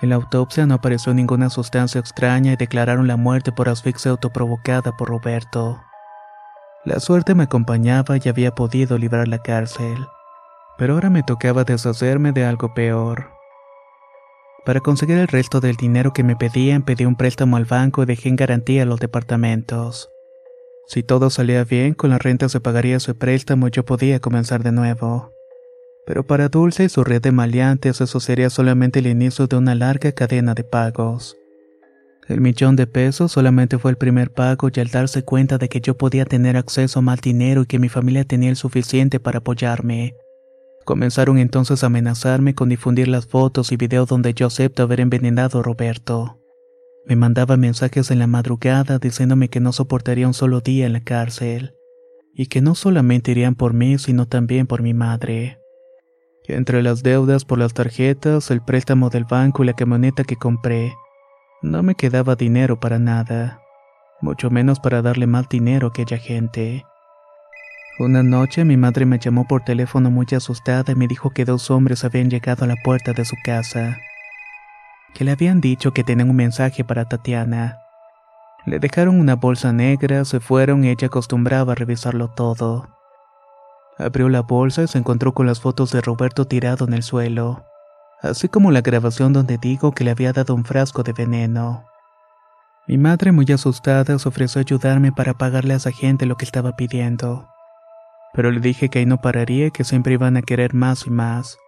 En 0.00 0.08
la 0.08 0.16
autopsia 0.16 0.66
no 0.66 0.74
apareció 0.74 1.14
ninguna 1.14 1.50
sustancia 1.50 2.00
extraña 2.00 2.54
y 2.54 2.56
declararon 2.56 3.06
la 3.06 3.16
muerte 3.16 3.52
por 3.52 3.68
asfixia 3.68 4.10
autoprovocada 4.10 4.96
por 4.96 5.08
Roberto. 5.08 5.80
La 6.88 7.00
suerte 7.00 7.34
me 7.34 7.42
acompañaba 7.42 8.16
y 8.16 8.30
había 8.30 8.52
podido 8.52 8.96
librar 8.96 9.28
la 9.28 9.42
cárcel. 9.42 10.06
Pero 10.78 10.94
ahora 10.94 11.10
me 11.10 11.22
tocaba 11.22 11.64
deshacerme 11.64 12.32
de 12.32 12.46
algo 12.46 12.72
peor. 12.72 13.26
Para 14.64 14.80
conseguir 14.80 15.18
el 15.18 15.28
resto 15.28 15.60
del 15.60 15.76
dinero 15.76 16.14
que 16.14 16.24
me 16.24 16.34
pedían, 16.34 16.82
pedí 16.82 17.04
un 17.04 17.14
préstamo 17.14 17.58
al 17.58 17.66
banco 17.66 18.02
y 18.02 18.06
dejé 18.06 18.30
en 18.30 18.36
garantía 18.36 18.86
los 18.86 19.00
departamentos. 19.00 20.08
Si 20.86 21.02
todo 21.02 21.28
salía 21.28 21.62
bien, 21.62 21.92
con 21.92 22.08
la 22.08 22.16
renta 22.16 22.48
se 22.48 22.58
pagaría 22.58 23.00
su 23.00 23.18
préstamo 23.18 23.68
y 23.68 23.70
yo 23.70 23.84
podía 23.84 24.18
comenzar 24.20 24.62
de 24.62 24.72
nuevo. 24.72 25.34
Pero 26.06 26.26
para 26.26 26.48
Dulce 26.48 26.84
y 26.84 26.88
su 26.88 27.04
red 27.04 27.20
de 27.20 27.32
maleantes 27.32 28.00
eso 28.00 28.18
sería 28.18 28.48
solamente 28.48 29.00
el 29.00 29.08
inicio 29.08 29.46
de 29.46 29.56
una 29.58 29.74
larga 29.74 30.12
cadena 30.12 30.54
de 30.54 30.64
pagos. 30.64 31.36
El 32.28 32.42
millón 32.42 32.76
de 32.76 32.86
pesos 32.86 33.32
solamente 33.32 33.78
fue 33.78 33.90
el 33.90 33.96
primer 33.96 34.30
pago 34.30 34.68
y 34.72 34.80
al 34.80 34.88
darse 34.88 35.24
cuenta 35.24 35.56
de 35.56 35.70
que 35.70 35.80
yo 35.80 35.96
podía 35.96 36.26
tener 36.26 36.58
acceso 36.58 36.98
a 36.98 37.02
más 37.02 37.22
dinero 37.22 37.62
y 37.62 37.66
que 37.66 37.78
mi 37.78 37.88
familia 37.88 38.24
tenía 38.24 38.50
el 38.50 38.56
suficiente 38.56 39.18
para 39.18 39.38
apoyarme, 39.38 40.14
comenzaron 40.84 41.38
entonces 41.38 41.82
a 41.82 41.86
amenazarme 41.86 42.54
con 42.54 42.68
difundir 42.68 43.08
las 43.08 43.26
fotos 43.26 43.72
y 43.72 43.76
videos 43.76 44.08
donde 44.08 44.34
yo 44.34 44.46
acepto 44.46 44.82
haber 44.82 45.00
envenenado 45.00 45.60
a 45.60 45.62
Roberto. 45.62 46.38
Me 47.06 47.16
mandaba 47.16 47.56
mensajes 47.56 48.10
en 48.10 48.18
la 48.18 48.26
madrugada 48.26 48.98
diciéndome 48.98 49.48
que 49.48 49.60
no 49.60 49.72
soportaría 49.72 50.26
un 50.26 50.34
solo 50.34 50.60
día 50.60 50.84
en 50.84 50.92
la 50.92 51.00
cárcel, 51.00 51.74
y 52.34 52.46
que 52.46 52.60
no 52.60 52.74
solamente 52.74 53.30
irían 53.30 53.54
por 53.54 53.72
mí, 53.72 53.98
sino 53.98 54.26
también 54.26 54.66
por 54.66 54.82
mi 54.82 54.92
madre. 54.92 55.58
Entre 56.44 56.82
las 56.82 57.02
deudas 57.02 57.44
por 57.44 57.58
las 57.58 57.74
tarjetas, 57.74 58.50
el 58.50 58.62
préstamo 58.62 59.10
del 59.10 59.24
banco 59.24 59.62
y 59.62 59.66
la 59.66 59.74
camioneta 59.74 60.24
que 60.24 60.36
compré, 60.36 60.94
no 61.62 61.82
me 61.82 61.94
quedaba 61.94 62.36
dinero 62.36 62.78
para 62.80 62.98
nada, 62.98 63.60
mucho 64.20 64.50
menos 64.50 64.80
para 64.80 65.02
darle 65.02 65.26
mal 65.26 65.46
dinero 65.48 65.88
a 65.88 65.90
aquella 65.90 66.18
gente. 66.18 66.84
Una 67.98 68.22
noche 68.22 68.64
mi 68.64 68.76
madre 68.76 69.06
me 69.06 69.18
llamó 69.18 69.46
por 69.46 69.64
teléfono 69.64 70.10
muy 70.10 70.26
asustada 70.36 70.92
y 70.92 70.94
me 70.94 71.08
dijo 71.08 71.30
que 71.30 71.44
dos 71.44 71.70
hombres 71.70 72.04
habían 72.04 72.30
llegado 72.30 72.64
a 72.64 72.68
la 72.68 72.76
puerta 72.84 73.12
de 73.12 73.24
su 73.24 73.36
casa 73.44 73.98
que 75.14 75.24
le 75.24 75.32
habían 75.32 75.60
dicho 75.60 75.92
que 75.92 76.04
tenían 76.04 76.30
un 76.30 76.36
mensaje 76.36 76.84
para 76.84 77.06
Tatiana. 77.06 77.80
Le 78.66 78.78
dejaron 78.78 79.18
una 79.18 79.36
bolsa 79.36 79.72
negra, 79.72 80.24
se 80.24 80.40
fueron 80.40 80.84
y 80.84 80.90
ella 80.90 81.06
acostumbraba 81.06 81.72
a 81.72 81.74
revisarlo 81.74 82.28
todo. 82.28 82.88
Abrió 83.98 84.28
la 84.28 84.42
bolsa 84.42 84.82
y 84.82 84.88
se 84.88 84.98
encontró 84.98 85.32
con 85.32 85.46
las 85.46 85.60
fotos 85.60 85.90
de 85.90 86.00
Roberto 86.00 86.46
tirado 86.46 86.86
en 86.86 86.94
el 86.94 87.02
suelo, 87.02 87.64
así 88.22 88.48
como 88.48 88.70
la 88.70 88.80
grabación 88.80 89.32
donde 89.32 89.58
digo 89.58 89.92
que 89.92 90.04
le 90.04 90.10
había 90.10 90.32
dado 90.32 90.54
un 90.54 90.64
frasco 90.64 91.02
de 91.02 91.12
veneno. 91.12 91.84
Mi 92.86 92.96
madre, 92.96 93.32
muy 93.32 93.46
asustada, 93.52 94.18
se 94.18 94.28
ofreció 94.28 94.60
a 94.60 94.62
ayudarme 94.62 95.12
para 95.12 95.34
pagarle 95.34 95.74
a 95.74 95.76
esa 95.76 95.92
gente 95.92 96.24
lo 96.24 96.36
que 96.36 96.46
estaba 96.46 96.74
pidiendo. 96.74 97.46
Pero 98.32 98.50
le 98.50 98.60
dije 98.60 98.88
que 98.88 99.00
ahí 99.00 99.06
no 99.06 99.20
pararía 99.20 99.66
y 99.66 99.70
que 99.70 99.84
siempre 99.84 100.14
iban 100.14 100.36
a 100.36 100.42
querer 100.42 100.72
más 100.74 101.06
y 101.06 101.10
más. 101.10 101.58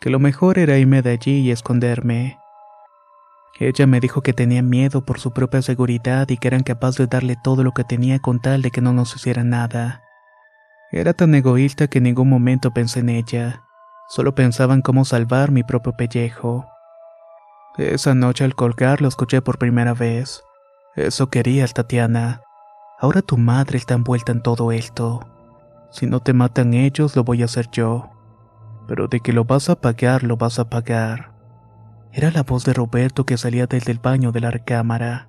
Que 0.00 0.10
lo 0.10 0.18
mejor 0.18 0.58
era 0.58 0.78
irme 0.78 1.02
de 1.02 1.10
allí 1.10 1.40
y 1.40 1.50
esconderme. 1.50 2.38
Ella 3.58 3.86
me 3.86 4.00
dijo 4.00 4.22
que 4.22 4.32
tenía 4.32 4.62
miedo 4.62 5.04
por 5.04 5.18
su 5.18 5.32
propia 5.32 5.60
seguridad 5.60 6.28
y 6.30 6.36
que 6.36 6.48
eran 6.48 6.62
capaces 6.62 6.98
de 6.98 7.06
darle 7.08 7.36
todo 7.42 7.64
lo 7.64 7.72
que 7.72 7.84
tenía 7.84 8.18
con 8.20 8.40
tal 8.40 8.62
de 8.62 8.70
que 8.70 8.80
no 8.80 8.92
nos 8.92 9.16
hiciera 9.16 9.44
nada. 9.44 10.02
Era 10.92 11.12
tan 11.12 11.34
egoísta 11.34 11.88
que 11.88 11.98
en 11.98 12.04
ningún 12.04 12.30
momento 12.30 12.72
pensé 12.72 13.00
en 13.00 13.10
ella. 13.10 13.64
Solo 14.08 14.34
pensaba 14.34 14.72
en 14.72 14.80
cómo 14.80 15.04
salvar 15.04 15.50
mi 15.50 15.62
propio 15.62 15.92
pellejo. 15.92 16.66
Esa 17.76 18.14
noche 18.14 18.44
al 18.44 18.54
colgar 18.54 19.02
lo 19.02 19.08
escuché 19.08 19.42
por 19.42 19.58
primera 19.58 19.92
vez. 19.92 20.42
Eso 20.96 21.28
querías, 21.28 21.74
Tatiana. 21.74 22.40
Ahora 22.98 23.20
tu 23.20 23.36
madre 23.36 23.76
está 23.76 23.94
envuelta 23.94 24.32
en 24.32 24.42
todo 24.42 24.72
esto. 24.72 25.20
Si 25.90 26.06
no 26.06 26.20
te 26.20 26.32
matan 26.32 26.74
ellos, 26.74 27.14
lo 27.16 27.22
voy 27.22 27.42
a 27.42 27.44
hacer 27.44 27.68
yo. 27.70 28.10
Pero 28.88 29.08
de 29.08 29.20
que 29.20 29.34
lo 29.34 29.44
vas 29.44 29.68
a 29.68 29.76
pagar, 29.76 30.22
lo 30.24 30.38
vas 30.38 30.58
a 30.58 30.70
pagar. 30.70 31.32
Era 32.12 32.30
la 32.30 32.42
voz 32.42 32.64
de 32.64 32.72
Roberto 32.72 33.26
que 33.26 33.36
salía 33.36 33.66
desde 33.66 33.92
el 33.92 33.98
baño 33.98 34.32
de 34.32 34.40
la 34.40 34.50
recámara. 34.50 35.28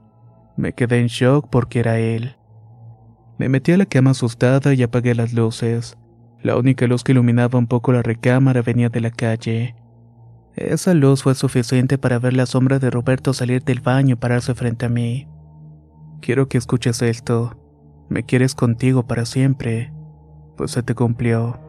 Me 0.55 0.73
quedé 0.73 0.99
en 0.99 1.07
shock 1.07 1.49
porque 1.49 1.81
era 1.81 1.99
él. 1.99 2.37
Me 3.37 3.49
metí 3.49 3.73
a 3.73 3.77
la 3.77 3.85
cama 3.85 4.11
asustada 4.11 4.73
y 4.73 4.83
apagué 4.83 5.13
las 5.15 5.33
luces. 5.33 5.97
La 6.41 6.55
única 6.55 6.87
luz 6.87 7.03
que 7.03 7.11
iluminaba 7.11 7.59
un 7.59 7.67
poco 7.67 7.91
la 7.91 8.01
recámara 8.01 8.61
venía 8.61 8.87
de 8.87 9.01
la 9.01 9.11
calle. 9.11 9.75
Esa 10.55 10.93
luz 10.93 11.23
fue 11.23 11.35
suficiente 11.35 11.97
para 11.97 12.17
ver 12.17 12.33
la 12.33 12.45
sombra 12.45 12.79
de 12.79 12.89
Roberto 12.89 13.33
salir 13.33 13.63
del 13.63 13.81
baño 13.81 14.13
y 14.13 14.15
pararse 14.15 14.55
frente 14.55 14.85
a 14.85 14.89
mí. 14.89 15.27
Quiero 16.21 16.47
que 16.47 16.57
escuches 16.57 17.01
esto. 17.01 17.57
Me 18.07 18.23
quieres 18.23 18.55
contigo 18.55 19.05
para 19.05 19.25
siempre. 19.25 19.91
Pues 20.55 20.71
se 20.71 20.81
te 20.81 20.95
cumplió. 20.95 21.59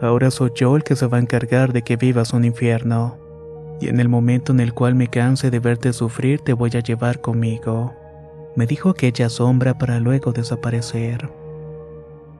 Ahora 0.00 0.30
soy 0.30 0.50
yo 0.54 0.76
el 0.76 0.82
que 0.82 0.96
se 0.96 1.06
va 1.06 1.18
a 1.18 1.20
encargar 1.20 1.72
de 1.72 1.82
que 1.82 1.96
vivas 1.96 2.32
un 2.32 2.44
infierno. 2.44 3.18
Y 3.80 3.88
en 3.88 4.00
el 4.00 4.08
momento 4.08 4.52
en 4.52 4.60
el 4.60 4.72
cual 4.72 4.94
me 4.94 5.08
canse 5.08 5.50
de 5.50 5.58
verte 5.58 5.92
sufrir 5.92 6.40
te 6.40 6.54
voy 6.54 6.70
a 6.74 6.80
llevar 6.80 7.20
conmigo. 7.20 7.94
Me 8.56 8.66
dijo 8.66 8.88
aquella 8.88 9.28
sombra 9.28 9.76
para 9.76 10.00
luego 10.00 10.32
desaparecer. 10.32 11.30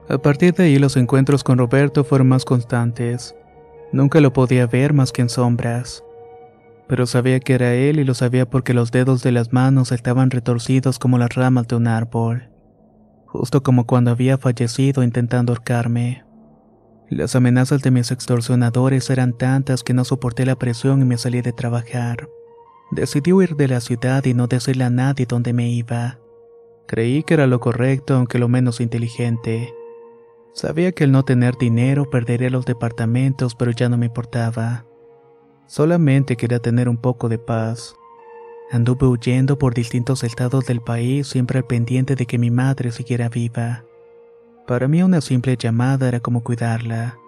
A 0.09 0.17
partir 0.17 0.53
de 0.53 0.63
ahí 0.63 0.79
los 0.79 0.95
encuentros 0.95 1.43
con 1.43 1.57
Roberto 1.57 2.05
fueron 2.05 2.29
más 2.29 2.45
constantes. 2.45 3.35
Nunca 3.91 4.21
lo 4.21 4.31
podía 4.31 4.65
ver 4.65 4.93
más 4.93 5.11
que 5.11 5.21
en 5.21 5.29
sombras. 5.29 6.03
Pero 6.87 7.05
sabía 7.05 7.41
que 7.41 7.53
era 7.53 7.73
él 7.73 7.99
y 7.99 8.05
lo 8.05 8.13
sabía 8.13 8.49
porque 8.49 8.73
los 8.73 8.91
dedos 8.91 9.21
de 9.21 9.33
las 9.33 9.51
manos 9.51 9.91
estaban 9.91 10.31
retorcidos 10.31 10.97
como 10.97 11.17
las 11.17 11.35
ramas 11.35 11.67
de 11.67 11.75
un 11.75 11.87
árbol. 11.87 12.49
Justo 13.25 13.61
como 13.63 13.85
cuando 13.85 14.11
había 14.11 14.37
fallecido 14.37 15.03
intentando 15.03 15.51
ahorcarme. 15.51 16.23
Las 17.09 17.35
amenazas 17.35 17.81
de 17.81 17.91
mis 17.91 18.11
extorsionadores 18.11 19.09
eran 19.09 19.37
tantas 19.37 19.83
que 19.83 19.93
no 19.93 20.05
soporté 20.05 20.45
la 20.45 20.55
presión 20.55 21.01
y 21.01 21.05
me 21.05 21.17
salí 21.17 21.41
de 21.41 21.51
trabajar. 21.51 22.29
Decidí 22.91 23.33
huir 23.33 23.57
de 23.57 23.67
la 23.67 23.81
ciudad 23.81 24.23
y 24.23 24.33
no 24.33 24.47
decirle 24.47 24.85
a 24.85 24.89
nadie 24.89 25.25
dónde 25.25 25.51
me 25.51 25.69
iba. 25.69 26.19
Creí 26.87 27.23
que 27.23 27.33
era 27.33 27.47
lo 27.47 27.59
correcto, 27.59 28.15
aunque 28.15 28.39
lo 28.39 28.47
menos 28.47 28.79
inteligente. 28.79 29.73
Sabía 30.57 30.91
que 30.91 31.03
al 31.03 31.11
no 31.11 31.23
tener 31.23 31.55
dinero 31.55 32.09
perdería 32.09 32.49
los 32.49 32.65
departamentos, 32.65 33.53
pero 33.53 33.69
ya 33.69 33.89
no 33.89 33.97
me 33.99 34.07
importaba. 34.07 34.85
Solamente 35.67 36.35
quería 36.35 36.57
tener 36.57 36.89
un 36.89 36.97
poco 36.97 37.29
de 37.29 37.37
paz. 37.37 37.93
Anduve 38.71 39.05
huyendo 39.05 39.59
por 39.59 39.75
distintos 39.75 40.23
estados 40.23 40.65
del 40.65 40.81
país, 40.81 41.27
siempre 41.27 41.59
al 41.59 41.65
pendiente 41.65 42.15
de 42.15 42.25
que 42.25 42.39
mi 42.39 42.49
madre 42.49 42.91
siguiera 42.91 43.29
viva. 43.29 43.83
Para 44.65 44.87
mí 44.87 45.03
una 45.03 45.21
simple 45.21 45.57
llamada 45.57 46.07
era 46.07 46.21
como 46.21 46.43
cuidarla. 46.43 47.19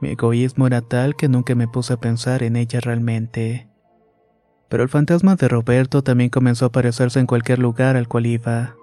Mi 0.00 0.12
egoísmo 0.12 0.66
era 0.66 0.80
tal 0.80 1.16
que 1.16 1.28
nunca 1.28 1.54
me 1.54 1.68
puse 1.68 1.92
a 1.92 2.00
pensar 2.00 2.42
en 2.42 2.56
ella 2.56 2.80
realmente. 2.80 3.68
Pero 4.70 4.84
el 4.84 4.88
fantasma 4.88 5.36
de 5.36 5.48
Roberto 5.48 6.02
también 6.02 6.30
comenzó 6.30 6.64
a 6.64 6.68
aparecerse 6.68 7.20
en 7.20 7.26
cualquier 7.26 7.58
lugar 7.58 7.98
al 7.98 8.08
cual 8.08 8.24
iba. 8.24 8.74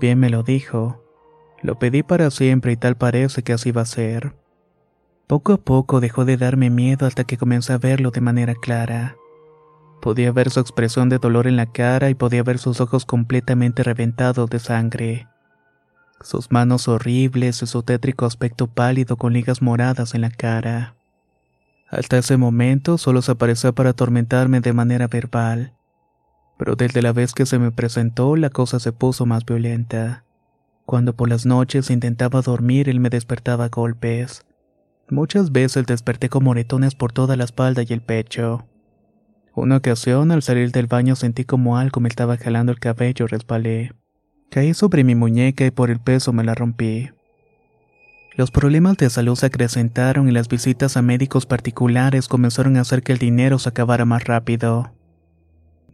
Bien 0.00 0.18
me 0.18 0.30
lo 0.30 0.42
dijo. 0.42 1.05
Lo 1.66 1.78
pedí 1.78 2.02
para 2.02 2.30
siempre 2.30 2.72
y 2.72 2.76
tal 2.76 2.96
parece 2.96 3.42
que 3.42 3.52
así 3.52 3.72
va 3.72 3.82
a 3.82 3.86
ser. 3.86 4.34
Poco 5.26 5.52
a 5.52 5.58
poco 5.58 6.00
dejó 6.00 6.24
de 6.24 6.36
darme 6.36 6.70
miedo 6.70 7.06
hasta 7.06 7.24
que 7.24 7.36
comencé 7.36 7.72
a 7.72 7.78
verlo 7.78 8.12
de 8.12 8.20
manera 8.20 8.54
clara. 8.54 9.16
Podía 10.00 10.30
ver 10.30 10.50
su 10.50 10.60
expresión 10.60 11.08
de 11.08 11.18
dolor 11.18 11.48
en 11.48 11.56
la 11.56 11.66
cara 11.66 12.08
y 12.08 12.14
podía 12.14 12.44
ver 12.44 12.58
sus 12.58 12.80
ojos 12.80 13.04
completamente 13.04 13.82
reventados 13.82 14.48
de 14.48 14.60
sangre 14.60 15.26
sus 16.20 16.50
manos 16.50 16.88
horribles 16.88 17.62
y 17.62 17.66
su 17.66 17.82
tétrico 17.82 18.26
aspecto 18.26 18.66
pálido 18.66 19.16
con 19.16 19.32
ligas 19.32 19.62
moradas 19.62 20.14
en 20.14 20.22
la 20.22 20.30
cara. 20.30 20.94
Hasta 21.88 22.18
ese 22.18 22.36
momento 22.36 22.98
solo 22.98 23.22
se 23.22 23.32
apareció 23.32 23.74
para 23.74 23.90
atormentarme 23.90 24.60
de 24.60 24.72
manera 24.72 25.06
verbal, 25.06 25.72
pero 26.58 26.74
desde 26.74 27.02
la 27.02 27.12
vez 27.12 27.32
que 27.32 27.46
se 27.46 27.58
me 27.58 27.70
presentó 27.70 28.34
la 28.36 28.50
cosa 28.50 28.80
se 28.80 28.92
puso 28.92 29.26
más 29.26 29.44
violenta. 29.44 30.24
Cuando 30.86 31.16
por 31.16 31.28
las 31.28 31.46
noches 31.46 31.90
intentaba 31.90 32.42
dormir 32.42 32.88
él 32.88 33.00
me 33.00 33.10
despertaba 33.10 33.64
a 33.64 33.68
golpes. 33.68 34.46
Muchas 35.10 35.50
veces 35.50 35.84
desperté 35.84 36.28
con 36.28 36.44
moretones 36.44 36.94
por 36.94 37.12
toda 37.12 37.34
la 37.36 37.42
espalda 37.42 37.82
y 37.82 37.92
el 37.92 38.00
pecho. 38.00 38.66
Una 39.52 39.78
ocasión 39.78 40.30
al 40.30 40.42
salir 40.42 40.70
del 40.70 40.86
baño 40.86 41.16
sentí 41.16 41.44
como 41.44 41.76
algo 41.76 42.00
me 42.00 42.08
estaba 42.08 42.36
jalando 42.36 42.70
el 42.70 42.78
cabello 42.78 43.24
y 43.24 43.28
resbalé. 43.28 43.92
Caí 44.48 44.74
sobre 44.74 45.02
mi 45.02 45.16
muñeca 45.16 45.66
y 45.66 45.72
por 45.72 45.90
el 45.90 45.98
peso 45.98 46.32
me 46.32 46.44
la 46.44 46.54
rompí. 46.54 47.10
Los 48.36 48.52
problemas 48.52 48.96
de 48.96 49.10
salud 49.10 49.34
se 49.34 49.46
acrecentaron 49.46 50.28
y 50.28 50.32
las 50.32 50.46
visitas 50.46 50.96
a 50.96 51.02
médicos 51.02 51.46
particulares 51.46 52.28
comenzaron 52.28 52.76
a 52.76 52.82
hacer 52.82 53.02
que 53.02 53.12
el 53.12 53.18
dinero 53.18 53.58
se 53.58 53.70
acabara 53.70 54.04
más 54.04 54.24
rápido. 54.24 54.92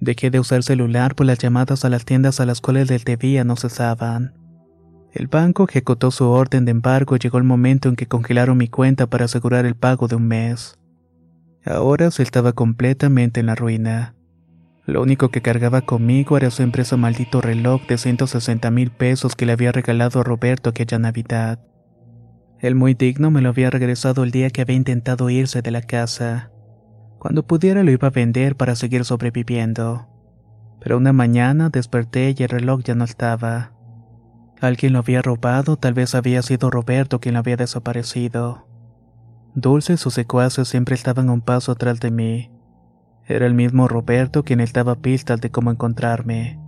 Dejé 0.01 0.31
de 0.31 0.41
usar 0.41 0.63
celular 0.65 1.15
por 1.15 1.25
las 1.25 1.39
llamadas 1.39 1.87
a 1.87 1.89
las 1.89 2.05
tiendas 2.05 2.41
a 2.41 2.47
las 2.47 2.61
cuales 2.61 2.91
les 2.91 3.07
debía 3.07 3.45
no 3.45 3.57
cesaban. 3.57 4.42
El 5.13 5.27
banco 5.27 5.67
ejecutó 5.69 6.11
su 6.11 6.29
orden 6.29 6.65
de 6.65 6.71
embargo 6.71 7.17
y 7.17 7.19
llegó 7.19 7.37
el 7.37 7.45
momento 7.45 7.91
en 7.91 7.97
que 7.97 8.09
congelaron 8.09 8.57
mi 8.57 8.69
cuenta 8.69 9.07
para 9.07 9.27
asegurar 9.27 9.67
el 9.67 9.75
pago 9.75 10.09
de 10.09 10.17
un 10.17 10.27
mes. 10.27 10.79
Ahora 11.67 12.11
se 12.11 12.23
estaba 12.23 12.55
completamente 12.55 13.41
en 13.41 13.47
la 13.47 13.55
ruina. 13.55 14.15
Lo 14.87 15.03
único 15.03 15.29
que 15.29 15.43
cargaba 15.43 15.83
conmigo 15.83 16.37
era 16.37 16.51
su 16.51 16.63
empresa 16.63 16.97
maldito 16.97 17.41
reloj 17.41 17.87
de 17.87 17.99
160 17.99 18.71
mil 18.71 18.91
pesos 18.91 19.37
que 19.37 19.47
le 19.47 19.53
había 19.53 19.71
regalado 19.71 20.21
a 20.21 20.25
Roberto 20.25 20.71
aquella 20.71 20.99
Navidad. 20.99 21.61
El 22.59 22.75
muy 22.75 22.95
digno 22.95 23.31
me 23.31 23.43
lo 23.43 23.51
había 23.51 23.71
regresado 23.71 24.25
el 24.25 24.31
día 24.31 24.51
que 24.51 24.63
había 24.63 24.77
intentado 24.77 25.29
irse 25.31 25.63
de 25.63 25.71
la 25.71 25.83
casa. 25.83 26.51
Cuando 27.19 27.47
pudiera 27.47 27.85
lo 27.85 27.91
iba 27.91 28.09
a 28.09 28.13
vender 28.13 28.57
para 28.57 28.77
seguir 28.77 29.05
sobreviviendo. 29.05 30.09
Pero 30.81 30.97
una 30.97 31.13
mañana 31.13 31.69
desperté 31.69 32.35
y 32.37 32.43
el 32.43 32.49
reloj 32.49 32.83
ya 32.83 32.95
no 32.95 33.05
estaba. 33.05 33.73
Alguien 34.63 34.93
lo 34.93 35.01
había 35.01 35.23
robado, 35.23 35.77
tal 35.77 35.93
vez 35.93 36.15
había 36.15 36.41
sido 36.41 36.71
Roberto 36.71 37.19
quien 37.19 37.35
lo 37.35 37.41
había 37.41 37.57
desaparecido. 37.57 38.69
Dulce 39.57 39.95
y 39.95 39.97
sus 39.97 40.15
secuaces 40.15 40.69
siempre 40.69 40.95
estaban 40.95 41.31
un 41.31 41.41
paso 41.41 41.73
atrás 41.73 41.99
de 41.99 42.13
mí. 42.13 42.53
Era 43.27 43.47
el 43.47 43.55
mismo 43.55 43.89
Roberto 43.89 44.45
quien 44.45 44.61
él 44.61 44.71
daba 44.73 44.95
pistas 44.95 45.41
de 45.41 45.51
cómo 45.51 45.73
encontrarme. 45.73 46.61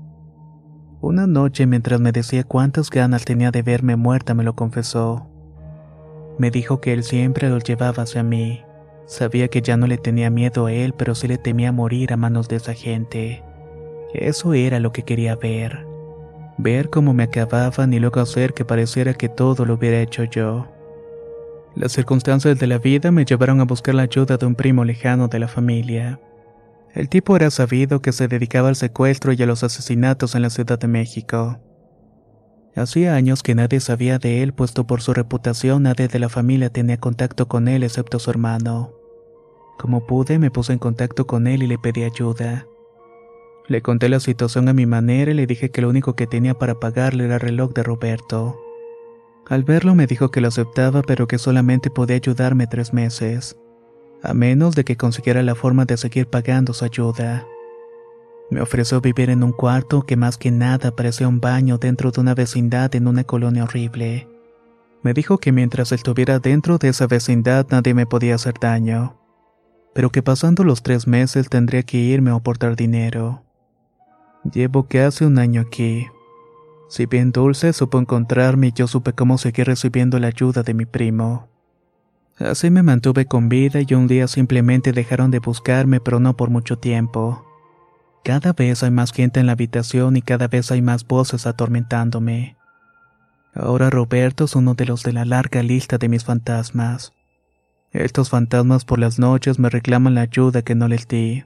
Una 1.00 1.28
noche 1.28 1.68
mientras 1.68 2.00
me 2.00 2.10
decía 2.10 2.42
cuántas 2.42 2.90
ganas 2.90 3.24
tenía 3.24 3.52
de 3.52 3.62
verme 3.62 3.94
muerta 3.94 4.34
me 4.34 4.42
lo 4.42 4.56
confesó. 4.56 5.28
Me 6.36 6.50
dijo 6.50 6.80
que 6.80 6.94
él 6.94 7.04
siempre 7.04 7.48
lo 7.48 7.60
llevaba 7.60 8.02
hacia 8.02 8.24
mí. 8.24 8.64
Sabía 9.06 9.46
que 9.46 9.62
ya 9.62 9.76
no 9.76 9.86
le 9.86 9.98
tenía 9.98 10.30
miedo 10.30 10.66
a 10.66 10.72
él, 10.72 10.94
pero 10.94 11.14
sí 11.14 11.28
le 11.28 11.38
temía 11.38 11.70
morir 11.70 12.12
a 12.12 12.16
manos 12.16 12.48
de 12.48 12.56
esa 12.56 12.74
gente. 12.74 13.44
Eso 14.12 14.52
era 14.52 14.80
lo 14.80 14.90
que 14.90 15.04
quería 15.04 15.36
ver. 15.36 15.93
Ver 16.56 16.88
cómo 16.88 17.12
me 17.14 17.24
acababan 17.24 17.92
y 17.92 17.98
luego 17.98 18.20
hacer 18.20 18.54
que 18.54 18.64
pareciera 18.64 19.14
que 19.14 19.28
todo 19.28 19.64
lo 19.64 19.74
hubiera 19.74 20.00
hecho 20.00 20.24
yo. 20.24 20.68
Las 21.74 21.92
circunstancias 21.92 22.58
de 22.58 22.66
la 22.68 22.78
vida 22.78 23.10
me 23.10 23.24
llevaron 23.24 23.60
a 23.60 23.64
buscar 23.64 23.96
la 23.96 24.02
ayuda 24.02 24.36
de 24.36 24.46
un 24.46 24.54
primo 24.54 24.84
lejano 24.84 25.26
de 25.26 25.40
la 25.40 25.48
familia. 25.48 26.20
El 26.94 27.08
tipo 27.08 27.34
era 27.34 27.50
sabido 27.50 28.00
que 28.00 28.12
se 28.12 28.28
dedicaba 28.28 28.68
al 28.68 28.76
secuestro 28.76 29.32
y 29.32 29.42
a 29.42 29.46
los 29.46 29.64
asesinatos 29.64 30.36
en 30.36 30.42
la 30.42 30.50
Ciudad 30.50 30.78
de 30.78 30.86
México. 30.86 31.58
Hacía 32.76 33.16
años 33.16 33.42
que 33.42 33.56
nadie 33.56 33.80
sabía 33.80 34.18
de 34.18 34.44
él, 34.44 34.52
puesto 34.52 34.86
por 34.86 35.00
su 35.00 35.12
reputación 35.12 35.82
nadie 35.84 36.06
de 36.06 36.18
la 36.20 36.28
familia 36.28 36.70
tenía 36.70 36.98
contacto 36.98 37.48
con 37.48 37.66
él 37.66 37.82
excepto 37.82 38.20
su 38.20 38.30
hermano. 38.30 38.92
Como 39.78 40.06
pude, 40.06 40.38
me 40.38 40.52
puse 40.52 40.72
en 40.72 40.78
contacto 40.78 41.26
con 41.26 41.48
él 41.48 41.64
y 41.64 41.66
le 41.66 41.78
pedí 41.78 42.04
ayuda. 42.04 42.66
Le 43.66 43.82
conté 43.82 44.08
la 44.08 44.20
situación 44.20 44.68
a 44.68 44.74
mi 44.74 44.86
manera 44.86 45.30
y 45.30 45.34
le 45.34 45.46
dije 45.46 45.70
que 45.70 45.80
lo 45.80 45.88
único 45.88 46.14
que 46.14 46.26
tenía 46.26 46.54
para 46.54 46.80
pagarle 46.80 47.24
era 47.24 47.36
el 47.36 47.40
reloj 47.40 47.72
de 47.72 47.82
Roberto. 47.82 48.60
Al 49.46 49.64
verlo 49.64 49.94
me 49.94 50.06
dijo 50.06 50.30
que 50.30 50.40
lo 50.40 50.48
aceptaba 50.48 51.02
pero 51.02 51.26
que 51.26 51.38
solamente 51.38 51.90
podía 51.90 52.16
ayudarme 52.16 52.66
tres 52.66 52.92
meses 52.92 53.56
a 54.24 54.32
menos 54.32 54.74
de 54.74 54.84
que 54.84 54.96
consiguiera 54.96 55.42
la 55.42 55.54
forma 55.54 55.84
de 55.84 55.98
seguir 55.98 56.26
pagando 56.26 56.72
su 56.72 56.84
ayuda. 56.84 57.46
Me 58.50 58.62
ofreció 58.62 59.00
vivir 59.00 59.28
en 59.28 59.42
un 59.42 59.52
cuarto 59.52 60.02
que 60.02 60.16
más 60.16 60.38
que 60.38 60.50
nada 60.50 60.96
parecía 60.96 61.28
un 61.28 61.40
baño 61.40 61.76
dentro 61.76 62.10
de 62.10 62.20
una 62.22 62.34
vecindad 62.34 62.94
en 62.94 63.06
una 63.06 63.24
colonia 63.24 63.64
horrible. 63.64 64.28
Me 65.02 65.12
dijo 65.12 65.36
que 65.38 65.52
mientras 65.52 65.92
estuviera 65.92 66.38
dentro 66.38 66.78
de 66.78 66.88
esa 66.88 67.06
vecindad 67.06 67.66
nadie 67.70 67.92
me 67.92 68.06
podía 68.06 68.36
hacer 68.36 68.54
daño, 68.58 69.20
pero 69.94 70.10
que 70.10 70.22
pasando 70.22 70.64
los 70.64 70.82
tres 70.82 71.06
meses 71.06 71.50
tendría 71.50 71.82
que 71.82 71.98
irme 71.98 72.32
o 72.32 72.36
aportar 72.36 72.76
dinero. 72.76 73.42
Llevo 74.52 74.86
casi 74.86 75.24
un 75.24 75.38
año 75.38 75.62
aquí. 75.62 76.06
Si 76.88 77.06
bien 77.06 77.32
Dulce 77.32 77.72
supo 77.72 77.98
encontrarme, 77.98 78.72
yo 78.72 78.86
supe 78.86 79.14
cómo 79.14 79.38
seguir 79.38 79.66
recibiendo 79.66 80.18
la 80.18 80.28
ayuda 80.28 80.62
de 80.62 80.74
mi 80.74 80.84
primo. 80.84 81.48
Así 82.38 82.70
me 82.70 82.82
mantuve 82.82 83.26
con 83.26 83.48
vida 83.48 83.80
y 83.86 83.94
un 83.94 84.06
día 84.06 84.28
simplemente 84.28 84.92
dejaron 84.92 85.30
de 85.30 85.38
buscarme, 85.38 86.00
pero 86.00 86.20
no 86.20 86.36
por 86.36 86.50
mucho 86.50 86.78
tiempo. 86.78 87.44
Cada 88.24 88.52
vez 88.52 88.82
hay 88.82 88.90
más 88.90 89.12
gente 89.12 89.40
en 89.40 89.46
la 89.46 89.52
habitación 89.52 90.16
y 90.16 90.22
cada 90.22 90.48
vez 90.48 90.70
hay 90.70 90.82
más 90.82 91.06
voces 91.06 91.46
atormentándome. 91.46 92.56
Ahora 93.54 93.88
Roberto 93.88 94.44
es 94.44 94.56
uno 94.56 94.74
de 94.74 94.86
los 94.86 95.04
de 95.04 95.12
la 95.12 95.24
larga 95.24 95.62
lista 95.62 95.96
de 95.96 96.08
mis 96.08 96.24
fantasmas. 96.24 97.12
Estos 97.92 98.30
fantasmas 98.30 98.84
por 98.84 98.98
las 98.98 99.18
noches 99.18 99.58
me 99.58 99.70
reclaman 99.70 100.16
la 100.16 100.22
ayuda 100.22 100.62
que 100.62 100.74
no 100.74 100.88
les 100.88 101.06
di. 101.06 101.44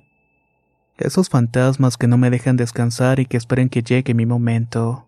Esos 0.99 1.29
fantasmas 1.29 1.97
que 1.97 2.09
no 2.09 2.19
me 2.19 2.29
dejan 2.29 2.57
descansar 2.57 3.21
y 3.21 3.27
que 3.27 3.37
esperen 3.37 3.69
que 3.69 3.83
llegue 3.83 4.15
mi 4.15 4.27
momento. 4.27 5.07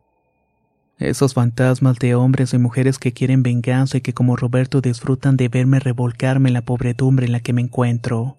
Esos 0.99 1.35
fantasmas 1.35 1.99
de 1.99 2.15
hombres 2.15 2.55
y 2.55 2.59
mujeres 2.59 2.99
que 3.01 3.13
quieren 3.13 3.43
venganza 3.43 3.97
y 3.97 4.01
que 4.01 4.15
como 4.15 4.37
Roberto 4.37 4.81
disfrutan 4.81 5.37
de 5.37 5.49
verme 5.49 5.81
revolcarme 5.81 6.51
en 6.51 6.55
la 6.55 6.63
pobredumbre 6.63 7.27
en 7.27 7.33
la 7.33 7.41
que 7.41 7.53
me 7.53 7.63
encuentro. 7.63 8.37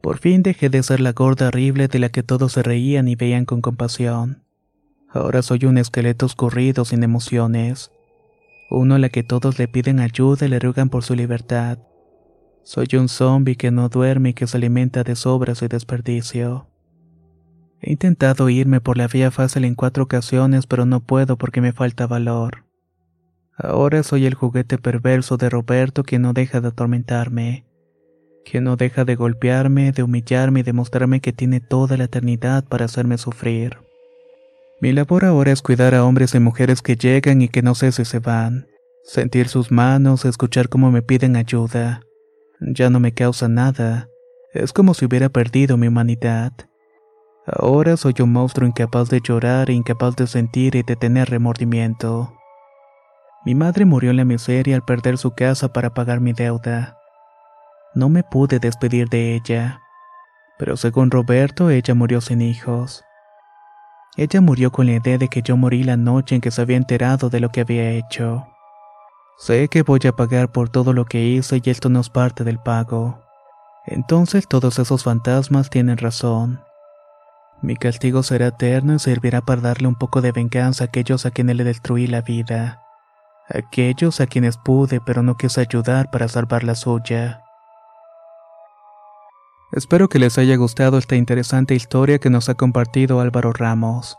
Por 0.00 0.18
fin 0.18 0.44
dejé 0.44 0.70
de 0.70 0.84
ser 0.84 1.00
la 1.00 1.12
gorda 1.12 1.48
horrible 1.48 1.88
de 1.88 1.98
la 1.98 2.10
que 2.10 2.22
todos 2.22 2.52
se 2.52 2.62
reían 2.62 3.08
y 3.08 3.16
veían 3.16 3.44
con 3.44 3.60
compasión. 3.60 4.44
Ahora 5.08 5.42
soy 5.42 5.64
un 5.64 5.78
esqueleto 5.78 6.26
escurrido 6.26 6.84
sin 6.84 7.02
emociones. 7.02 7.90
Uno 8.70 8.94
a 8.94 8.98
la 9.00 9.08
que 9.08 9.24
todos 9.24 9.58
le 9.58 9.66
piden 9.66 9.98
ayuda 9.98 10.46
y 10.46 10.48
le 10.48 10.60
ruegan 10.60 10.90
por 10.90 11.02
su 11.02 11.16
libertad. 11.16 11.78
Soy 12.72 12.86
un 12.96 13.08
zombie 13.08 13.56
que 13.56 13.72
no 13.72 13.88
duerme 13.88 14.28
y 14.28 14.32
que 14.32 14.46
se 14.46 14.56
alimenta 14.56 15.02
de 15.02 15.16
sobras 15.16 15.60
y 15.60 15.66
desperdicio. 15.66 16.68
He 17.80 17.90
intentado 17.90 18.48
irme 18.48 18.80
por 18.80 18.96
la 18.96 19.08
vía 19.08 19.32
fácil 19.32 19.64
en 19.64 19.74
cuatro 19.74 20.04
ocasiones, 20.04 20.68
pero 20.68 20.86
no 20.86 21.00
puedo 21.00 21.36
porque 21.36 21.60
me 21.60 21.72
falta 21.72 22.06
valor. 22.06 22.62
Ahora 23.56 24.04
soy 24.04 24.24
el 24.24 24.34
juguete 24.34 24.78
perverso 24.78 25.36
de 25.36 25.50
Roberto 25.50 26.04
que 26.04 26.20
no 26.20 26.32
deja 26.32 26.60
de 26.60 26.68
atormentarme, 26.68 27.64
que 28.44 28.60
no 28.60 28.76
deja 28.76 29.04
de 29.04 29.16
golpearme, 29.16 29.90
de 29.90 30.04
humillarme 30.04 30.60
y 30.60 30.62
de 30.62 30.72
mostrarme 30.72 31.20
que 31.20 31.32
tiene 31.32 31.58
toda 31.58 31.96
la 31.96 32.04
eternidad 32.04 32.62
para 32.62 32.84
hacerme 32.84 33.18
sufrir. 33.18 33.78
Mi 34.80 34.92
labor 34.92 35.24
ahora 35.24 35.50
es 35.50 35.60
cuidar 35.60 35.96
a 35.96 36.04
hombres 36.04 36.36
y 36.36 36.38
mujeres 36.38 36.82
que 36.82 36.94
llegan 36.94 37.42
y 37.42 37.48
que 37.48 37.62
no 37.62 37.74
sé 37.74 37.90
si 37.90 38.04
se 38.04 38.20
van, 38.20 38.68
sentir 39.02 39.48
sus 39.48 39.72
manos, 39.72 40.24
escuchar 40.24 40.68
cómo 40.68 40.92
me 40.92 41.02
piden 41.02 41.34
ayuda. 41.34 42.02
Ya 42.60 42.90
no 42.90 43.00
me 43.00 43.12
causa 43.12 43.48
nada, 43.48 44.08
es 44.52 44.72
como 44.72 44.92
si 44.92 45.06
hubiera 45.06 45.28
perdido 45.30 45.76
mi 45.76 45.88
humanidad. 45.88 46.52
Ahora 47.46 47.96
soy 47.96 48.14
un 48.20 48.32
monstruo 48.32 48.68
incapaz 48.68 49.08
de 49.08 49.20
llorar 49.20 49.70
incapaz 49.70 50.14
de 50.16 50.26
sentir 50.26 50.76
y 50.76 50.82
de 50.82 50.94
tener 50.94 51.30
remordimiento. 51.30 52.34
Mi 53.46 53.54
madre 53.54 53.86
murió 53.86 54.10
en 54.10 54.18
la 54.18 54.26
miseria 54.26 54.76
al 54.76 54.84
perder 54.84 55.16
su 55.16 55.30
casa 55.30 55.72
para 55.72 55.94
pagar 55.94 56.20
mi 56.20 56.34
deuda. 56.34 56.98
No 57.94 58.10
me 58.10 58.22
pude 58.22 58.58
despedir 58.58 59.08
de 59.08 59.34
ella, 59.34 59.80
pero 60.58 60.76
según 60.76 61.10
Roberto, 61.10 61.70
ella 61.70 61.94
murió 61.94 62.20
sin 62.20 62.42
hijos. 62.42 63.02
Ella 64.18 64.42
murió 64.42 64.70
con 64.70 64.86
la 64.86 64.92
idea 64.92 65.16
de 65.16 65.28
que 65.28 65.40
yo 65.40 65.56
morí 65.56 65.82
la 65.82 65.96
noche 65.96 66.34
en 66.34 66.42
que 66.42 66.50
se 66.50 66.60
había 66.60 66.76
enterado 66.76 67.30
de 67.30 67.40
lo 67.40 67.48
que 67.48 67.62
había 67.62 67.90
hecho. 67.92 68.46
Sé 69.40 69.68
que 69.68 69.82
voy 69.82 70.00
a 70.06 70.12
pagar 70.12 70.52
por 70.52 70.68
todo 70.68 70.92
lo 70.92 71.04
que 71.06 71.24
hice 71.24 71.60
y 71.64 71.70
esto 71.70 71.88
no 71.88 72.00
es 72.00 72.08
parte 72.08 72.44
del 72.44 72.58
pago. 72.58 73.18
Entonces 73.86 74.46
todos 74.46 74.78
esos 74.78 75.02
fantasmas 75.02 75.70
tienen 75.70 75.98
razón. 75.98 76.60
Mi 77.62 77.76
castigo 77.76 78.22
será 78.22 78.48
eterno 78.48 78.94
y 78.94 78.98
servirá 79.00 79.40
para 79.40 79.60
darle 79.60 79.88
un 79.88 79.96
poco 79.96 80.20
de 80.20 80.30
venganza 80.30 80.84
a 80.84 80.86
aquellos 80.86 81.26
a 81.26 81.32
quienes 81.32 81.56
le 81.56 81.64
destruí 81.64 82.06
la 82.06 82.20
vida 82.20 82.80
aquellos 83.50 84.20
a 84.20 84.26
quienes 84.26 84.56
pude 84.56 85.00
pero 85.00 85.22
no 85.22 85.36
quise 85.36 85.60
ayudar 85.60 86.10
para 86.10 86.28
salvar 86.28 86.64
la 86.64 86.74
suya. 86.74 87.42
Espero 89.72 90.08
que 90.08 90.18
les 90.18 90.36
haya 90.38 90.56
gustado 90.56 90.98
esta 90.98 91.16
interesante 91.16 91.74
historia 91.74 92.18
que 92.18 92.30
nos 92.30 92.48
ha 92.48 92.54
compartido 92.54 93.20
Álvaro 93.20 93.52
Ramos. 93.52 94.16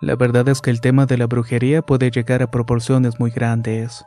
La 0.00 0.14
verdad 0.14 0.48
es 0.48 0.60
que 0.60 0.70
el 0.70 0.80
tema 0.80 1.06
de 1.06 1.18
la 1.18 1.26
brujería 1.26 1.82
puede 1.82 2.10
llegar 2.10 2.42
a 2.42 2.50
proporciones 2.50 3.18
muy 3.18 3.30
grandes. 3.30 4.04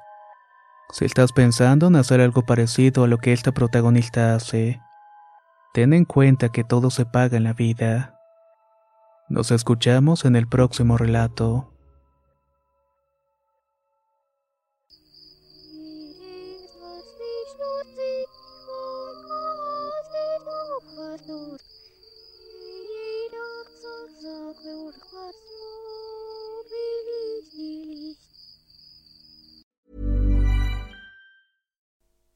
Si 0.91 1.06
estás 1.06 1.32
pensando 1.32 1.88
en 1.88 1.96
hacer 1.96 2.22
algo 2.22 2.43
parecido 2.43 3.04
a 3.04 3.08
lo 3.08 3.17
que 3.17 3.34
esta 3.34 3.52
protagonista 3.52 4.36
hace, 4.36 4.80
ten 5.74 5.93
en 5.93 6.06
cuenta 6.06 6.50
que 6.50 6.63
todo 6.63 6.91
se 6.91 7.06
paga 7.06 7.38
en 7.38 7.43
la 7.43 7.54
vida. 7.54 8.19
Nos 9.30 9.52
escuchamos 9.52 10.26
en 10.26 10.36
el 10.36 10.48
próximo 10.48 10.98
relato. 10.98 11.73